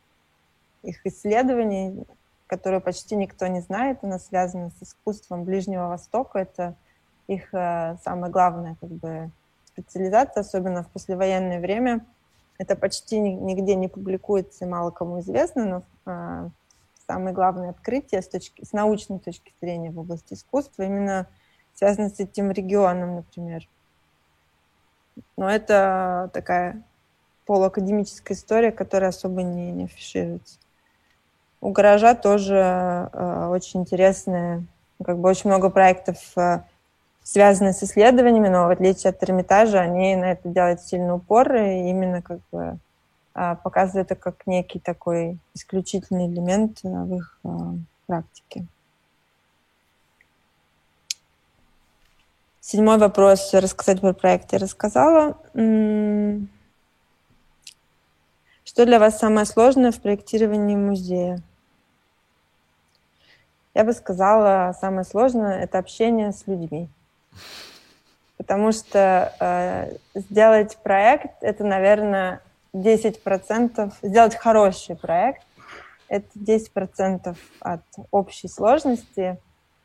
[0.83, 2.05] их исследований,
[2.47, 3.99] которую почти никто не знает.
[4.03, 6.39] Она связана с искусством Ближнего Востока.
[6.39, 6.77] Это
[7.27, 9.31] их э, самая главная как бы,
[9.67, 12.05] специализация, особенно в послевоенное время.
[12.59, 16.49] Это почти нигде не публикуется и мало кому известно, но э,
[17.07, 21.27] самые главные открытия с, точки, с научной точки зрения в области искусства именно
[21.75, 23.69] связаны с этим регионом, например.
[25.37, 26.83] Но это такая
[27.45, 30.59] полуакадемическая история, которая особо не, не афишируется.
[31.61, 32.57] У гаража тоже
[33.13, 34.67] э, очень интересные,
[35.05, 36.61] как бы очень много проектов э,
[37.27, 41.91] связаны с исследованиями, но в отличие от Эрмитажа, они на это делают сильный упор и
[41.91, 42.79] именно как бы
[43.35, 47.75] а, показывают это как некий такой исключительный элемент в их а,
[48.07, 48.67] практике.
[52.61, 53.53] Седьмой вопрос.
[53.55, 55.37] Рассказать про проект я рассказала.
[58.65, 61.43] Что для вас самое сложное в проектировании музея?
[63.75, 66.89] Я бы сказала, самое сложное– это общение с людьми.
[68.37, 72.41] Потому что э, сделать проект— это, наверное,
[72.75, 73.93] 10%.
[74.03, 75.43] Сделать хороший проект—
[76.09, 79.39] это 10% от общей сложности,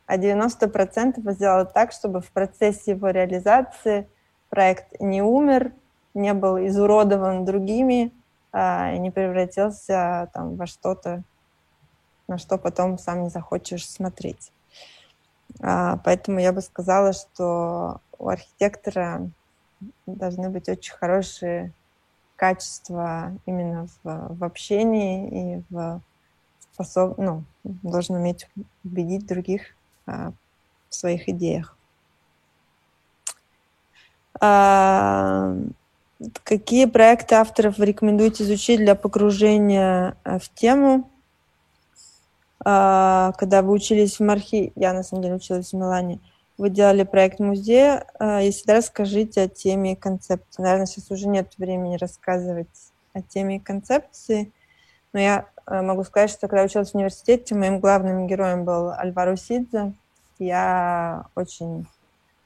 [0.06, 4.06] а 90% сделать так, чтобы в процессе его реализации
[4.50, 5.72] проект не умер,
[6.14, 8.12] не был изуродован другими
[8.52, 11.22] э, не превратился там, во что-то,
[12.28, 14.52] на что потом сам не захочешь смотреть.
[15.60, 19.30] А, поэтому я бы сказала, что у архитектора
[20.06, 21.72] должны быть очень хорошие
[22.36, 26.00] качества именно в, в общении и в
[26.72, 28.48] способ, ну, должен уметь
[28.84, 29.62] убедить других
[30.06, 30.32] а,
[30.88, 31.76] в своих идеях.
[34.40, 35.54] А,
[36.44, 41.08] какие проекты авторов вы рекомендуете изучить для погружения а, в тему?
[42.64, 46.20] А, когда вы учились в Мархи, я на самом деле училась в Милане,
[46.58, 48.06] вы делали проект музея.
[48.18, 50.62] А, если да, расскажите о теме и концепции.
[50.62, 52.68] Наверное, сейчас уже нет времени рассказывать
[53.14, 54.52] о теме и концепции,
[55.12, 59.36] но я а, могу сказать, что когда училась в университете, моим главным героем был Альваро
[59.36, 59.92] Сидзе.
[60.38, 61.86] Я очень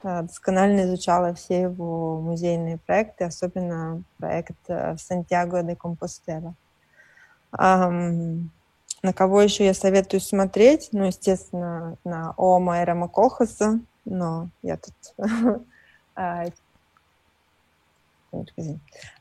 [0.03, 6.53] досконально изучала все его музейные проекты, особенно проект в Сантьяго де Компостела.
[9.03, 10.89] На кого еще я советую смотреть?
[10.91, 14.95] Ну, естественно, на Ома Эрома Колхаса, но я тут,
[16.15, 16.45] а,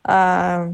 [0.02, 0.72] а,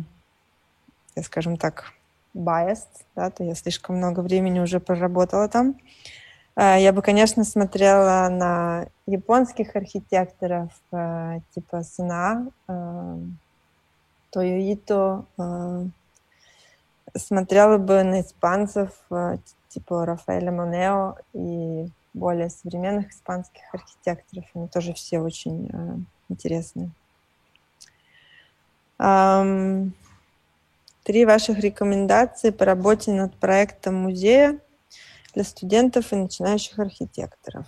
[1.23, 1.93] скажем так,
[2.35, 5.77] biased, да, то я слишком много времени уже проработала там.
[6.55, 10.71] А, я бы, конечно, смотрела на японских архитекторов
[11.55, 12.51] типа Сына,
[14.31, 15.27] Тойоито,
[17.17, 24.45] смотрела бы на испанцев э, типа Рафаэля Монео и более современных испанских архитекторов.
[24.55, 25.97] Они тоже все очень э,
[26.29, 26.91] интересные.
[31.03, 34.61] Три ваших рекомендации по работе над проектом музея
[35.35, 37.67] для студентов и начинающих архитекторов.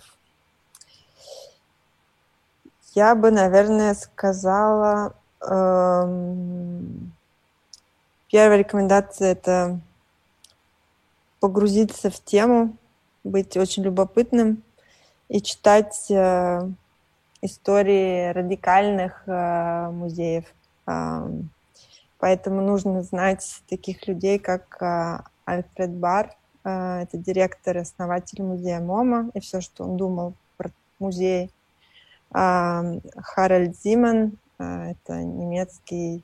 [2.93, 7.11] Я бы, наверное, сказала, эм,
[8.35, 9.79] первая рекомендация это
[11.39, 12.75] погрузиться в тему,
[13.23, 14.61] быть очень любопытным
[15.29, 16.69] и читать э,
[17.41, 20.43] истории радикальных э, музеев.
[20.85, 21.29] Э,
[22.19, 26.35] поэтому нужно знать таких людей, как э, Альфред Бар,
[26.65, 31.51] э, это директор и основатель музея МОМА, и все, что он думал про музей.
[32.33, 36.21] Э, Харальд Зиман, э, это немецкий,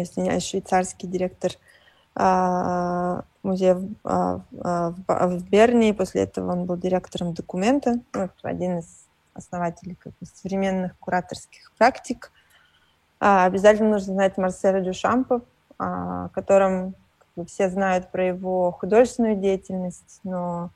[0.00, 1.52] извиняюсь, швейцарский директор
[2.16, 5.92] э, музея в, а, в, в Берне.
[5.94, 12.30] После этого он был директором документа, ну, один из основателей как бы, современных кураторских практик.
[13.20, 15.42] А, обязательно нужно знать Марселя Дюшампа,
[15.78, 20.70] о котором как бы, все знают про его художественную деятельность, но а,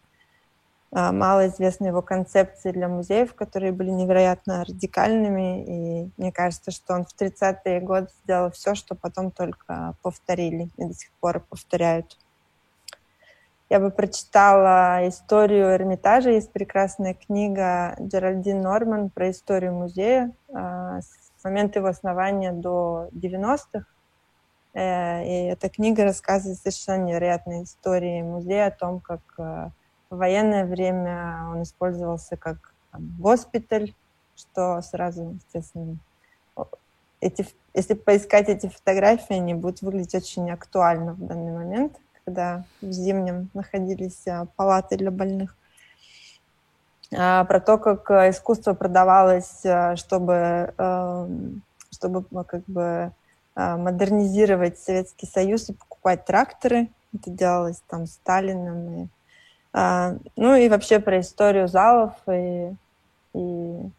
[0.97, 5.65] мало известны его концепции для музеев, которые были невероятно радикальными.
[5.65, 10.85] И мне кажется, что он в 30-е годы сделал все, что потом только повторили и
[10.85, 12.17] до сих пор повторяют.
[13.69, 16.31] Я бы прочитала историю Эрмитажа.
[16.31, 23.87] Есть прекрасная книга Джеральдин Норман про историю музея а, с момента его основания до 90-х.
[24.75, 29.71] Э, и эта книга рассказывает совершенно невероятные истории музея о том, как э,
[30.11, 33.95] в военное время он использовался как госпиталь,
[34.37, 35.97] что сразу, естественно,
[37.21, 42.91] эти, если поискать эти фотографии, они будут выглядеть очень актуально в данный момент когда в
[42.91, 45.57] зимнем находились а, палаты для больных.
[47.17, 49.63] А, про то, как а, искусство продавалось,
[49.95, 53.13] чтобы, эм, чтобы как бы
[53.55, 56.89] модернизировать Советский Союз и покупать тракторы.
[57.15, 59.05] Это делалось там Сталином.
[59.05, 59.07] И,
[59.77, 62.13] ну и вообще про историю залов.
[62.29, 62.73] И,
[63.35, 63.39] и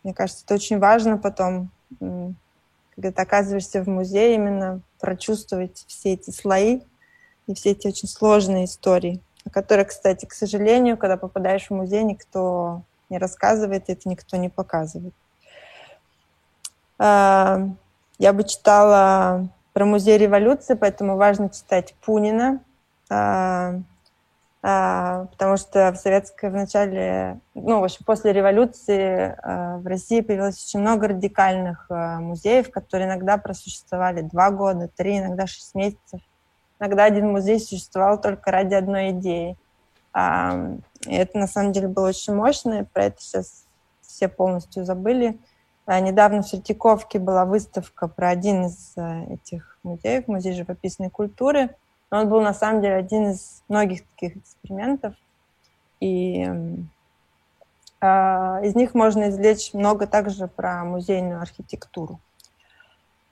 [0.03, 6.31] мне кажется, это очень важно потом, когда ты оказываешься в музее, именно прочувствовать все эти
[6.31, 6.81] слои,
[7.45, 12.03] и все эти очень сложные истории, о которых, кстати, к сожалению, когда попадаешь в музей,
[12.03, 15.13] никто не рассказывает, это никто не показывает.
[16.99, 17.69] А,
[18.17, 22.59] я бы читала про музей революции, поэтому важно читать Пунина,
[23.09, 23.79] а, а,
[24.61, 30.79] потому что в советское в начале, ну, в общем, после революции в России появилось очень
[30.79, 36.21] много радикальных музеев, которые иногда просуществовали два года, три, иногда шесть месяцев.
[36.79, 39.57] Иногда один музей существовал только ради одной идеи.
[40.15, 43.65] И это на самом деле было очень мощно, и про это сейчас
[44.01, 45.39] все полностью забыли.
[45.85, 51.75] А недавно в Сертиковке была выставка про один из этих музеев, музей живописной культуры.
[52.09, 55.15] Но он был на самом деле один из многих таких экспериментов.
[55.99, 56.43] И
[58.01, 58.05] э,
[58.63, 62.19] из них можно извлечь много также про музейную архитектуру.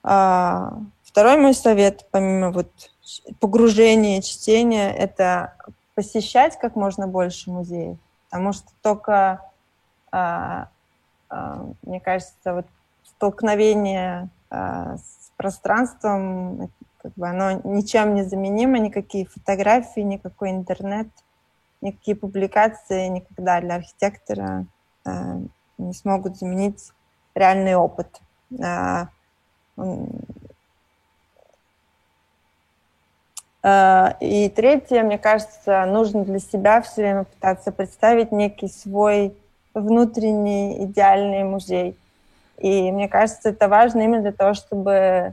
[0.04, 0.70] Э,
[1.02, 2.70] второй мой совет, помимо вот
[3.40, 5.56] погружение, чтение— это
[5.96, 7.96] посещать как можно больше музеев,
[8.28, 9.40] потому что только,
[10.12, 10.68] а,
[11.28, 12.66] а, мне кажется, вот
[13.04, 16.70] столкновение а, с пространством,
[17.06, 21.08] как бы оно ничем не заменимо, никакие фотографии, никакой интернет,
[21.80, 24.66] никакие публикации никогда для архитектора
[25.04, 25.38] а,
[25.78, 26.92] не смогут заменить
[27.34, 28.20] реальный опыт.
[28.62, 29.08] А,
[33.66, 39.36] Э, и третье, мне кажется, нужно для себя все время пытаться представить некий свой
[39.74, 41.98] внутренний идеальный музей.
[42.58, 45.32] И мне кажется, это важно именно для того, чтобы э,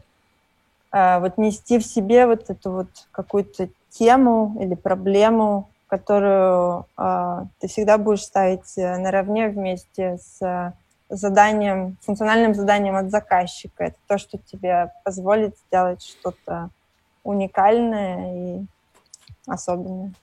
[0.94, 7.98] вот нести в себе вот эту вот какую-то тему или проблему, которую э, ты всегда
[7.98, 10.74] будешь ставить наравне вместе с
[11.10, 13.86] заданием, функциональным заданием от заказчика.
[13.86, 16.70] Это то, что тебе позволит сделать что-то
[17.24, 18.66] уникальное и
[19.48, 20.14] особенное.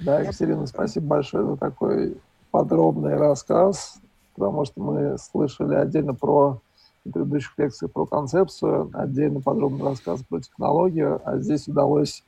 [0.00, 2.20] Да, Екатерина, спасибо большое за такой
[2.50, 3.98] подробный рассказ,
[4.34, 6.60] потому что мы слышали отдельно про
[7.02, 12.24] предыдущих лекциях про концепцию, отдельно подробный рассказ про технологию, а здесь удалось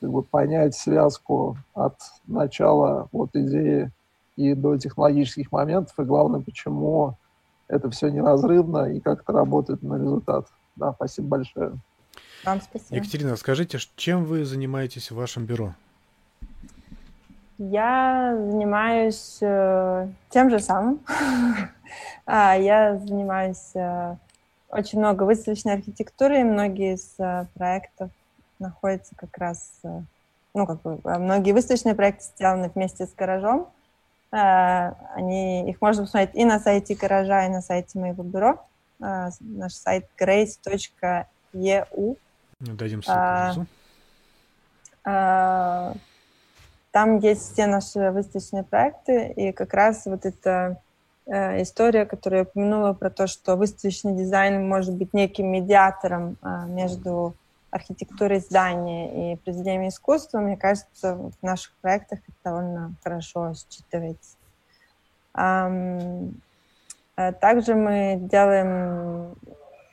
[0.00, 1.96] как бы, понять связку от
[2.26, 3.90] начала вот идеи
[4.36, 7.16] и до технологических моментов, и главное, почему
[7.68, 10.46] это все неразрывно и как это работает на результат.
[10.76, 11.72] Да, спасибо большое.
[12.44, 12.96] Вам спасибо.
[12.96, 15.74] Екатерина, скажите, чем вы занимаетесь в вашем бюро?
[17.58, 21.00] Я занимаюсь э, тем же самым.
[22.26, 24.16] а, я занимаюсь э,
[24.68, 28.10] очень много выставочной архитектуры, и многие из uh, проектов
[28.58, 29.82] находятся как раз,
[30.54, 33.68] ну, как бы, многие выставочные проекты сделаны вместе с гаражом.
[34.30, 38.64] Они, их можно посмотреть и на сайте гаража, и на сайте моего бюро.
[38.98, 41.26] Наш сайт grace.eu.
[42.60, 43.66] Дадим ссылку
[45.04, 46.06] внизу.
[46.92, 50.80] Там есть все наши выставочные проекты, и как раз вот эта
[51.26, 56.66] э, история, которую я упомянула про то, что выставочный дизайн может быть неким медиатором э,
[56.66, 57.34] между
[57.70, 64.36] архитектурой здания и произведениями искусства, мне кажется, в наших проектах это довольно хорошо считывается.
[65.34, 66.42] Эм,
[67.40, 69.34] также мы делаем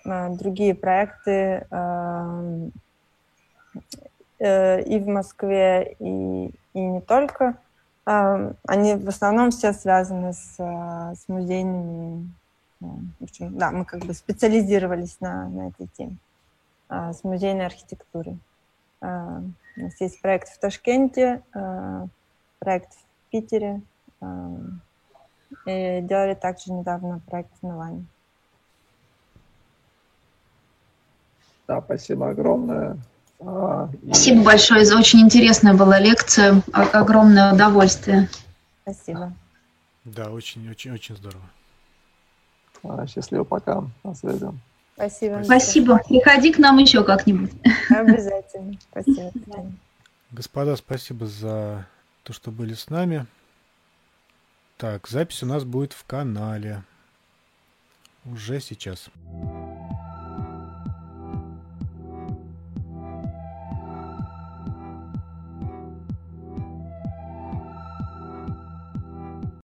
[0.05, 2.69] э, другие проекты э,
[4.39, 7.57] э, и в Москве, и и не только.
[8.05, 12.27] Они в основном все связаны с, а, с музейными.
[12.79, 16.17] В общем, да, мы как бы специализировались на, на этой теме,
[16.87, 18.39] а, с музейной архитектурой.
[19.01, 19.43] А,
[19.77, 21.43] у нас есть проект в Ташкенте,
[22.59, 23.81] проект в Питере,
[25.65, 28.05] и делали также недавно проект в Милане.
[31.67, 32.97] Да, спасибо огромное.
[33.39, 34.81] Спасибо большое.
[34.95, 36.61] Очень интересная была лекция.
[36.73, 38.29] Огромное удовольствие.
[38.83, 39.33] Спасибо.
[40.03, 41.43] Да, очень-очень-очень здорово.
[42.83, 43.83] А, счастливо, пока.
[44.03, 44.47] На связи.
[44.95, 45.41] Спасибо.
[45.43, 45.99] Спасибо.
[45.99, 47.51] Приходи к нам еще как-нибудь.
[47.89, 48.77] Обязательно.
[48.91, 49.31] Спасибо.
[50.31, 51.87] Господа, спасибо за
[52.23, 53.25] то, что были с нами.
[54.77, 56.83] Так, запись у нас будет в канале.
[58.25, 59.09] Уже сейчас.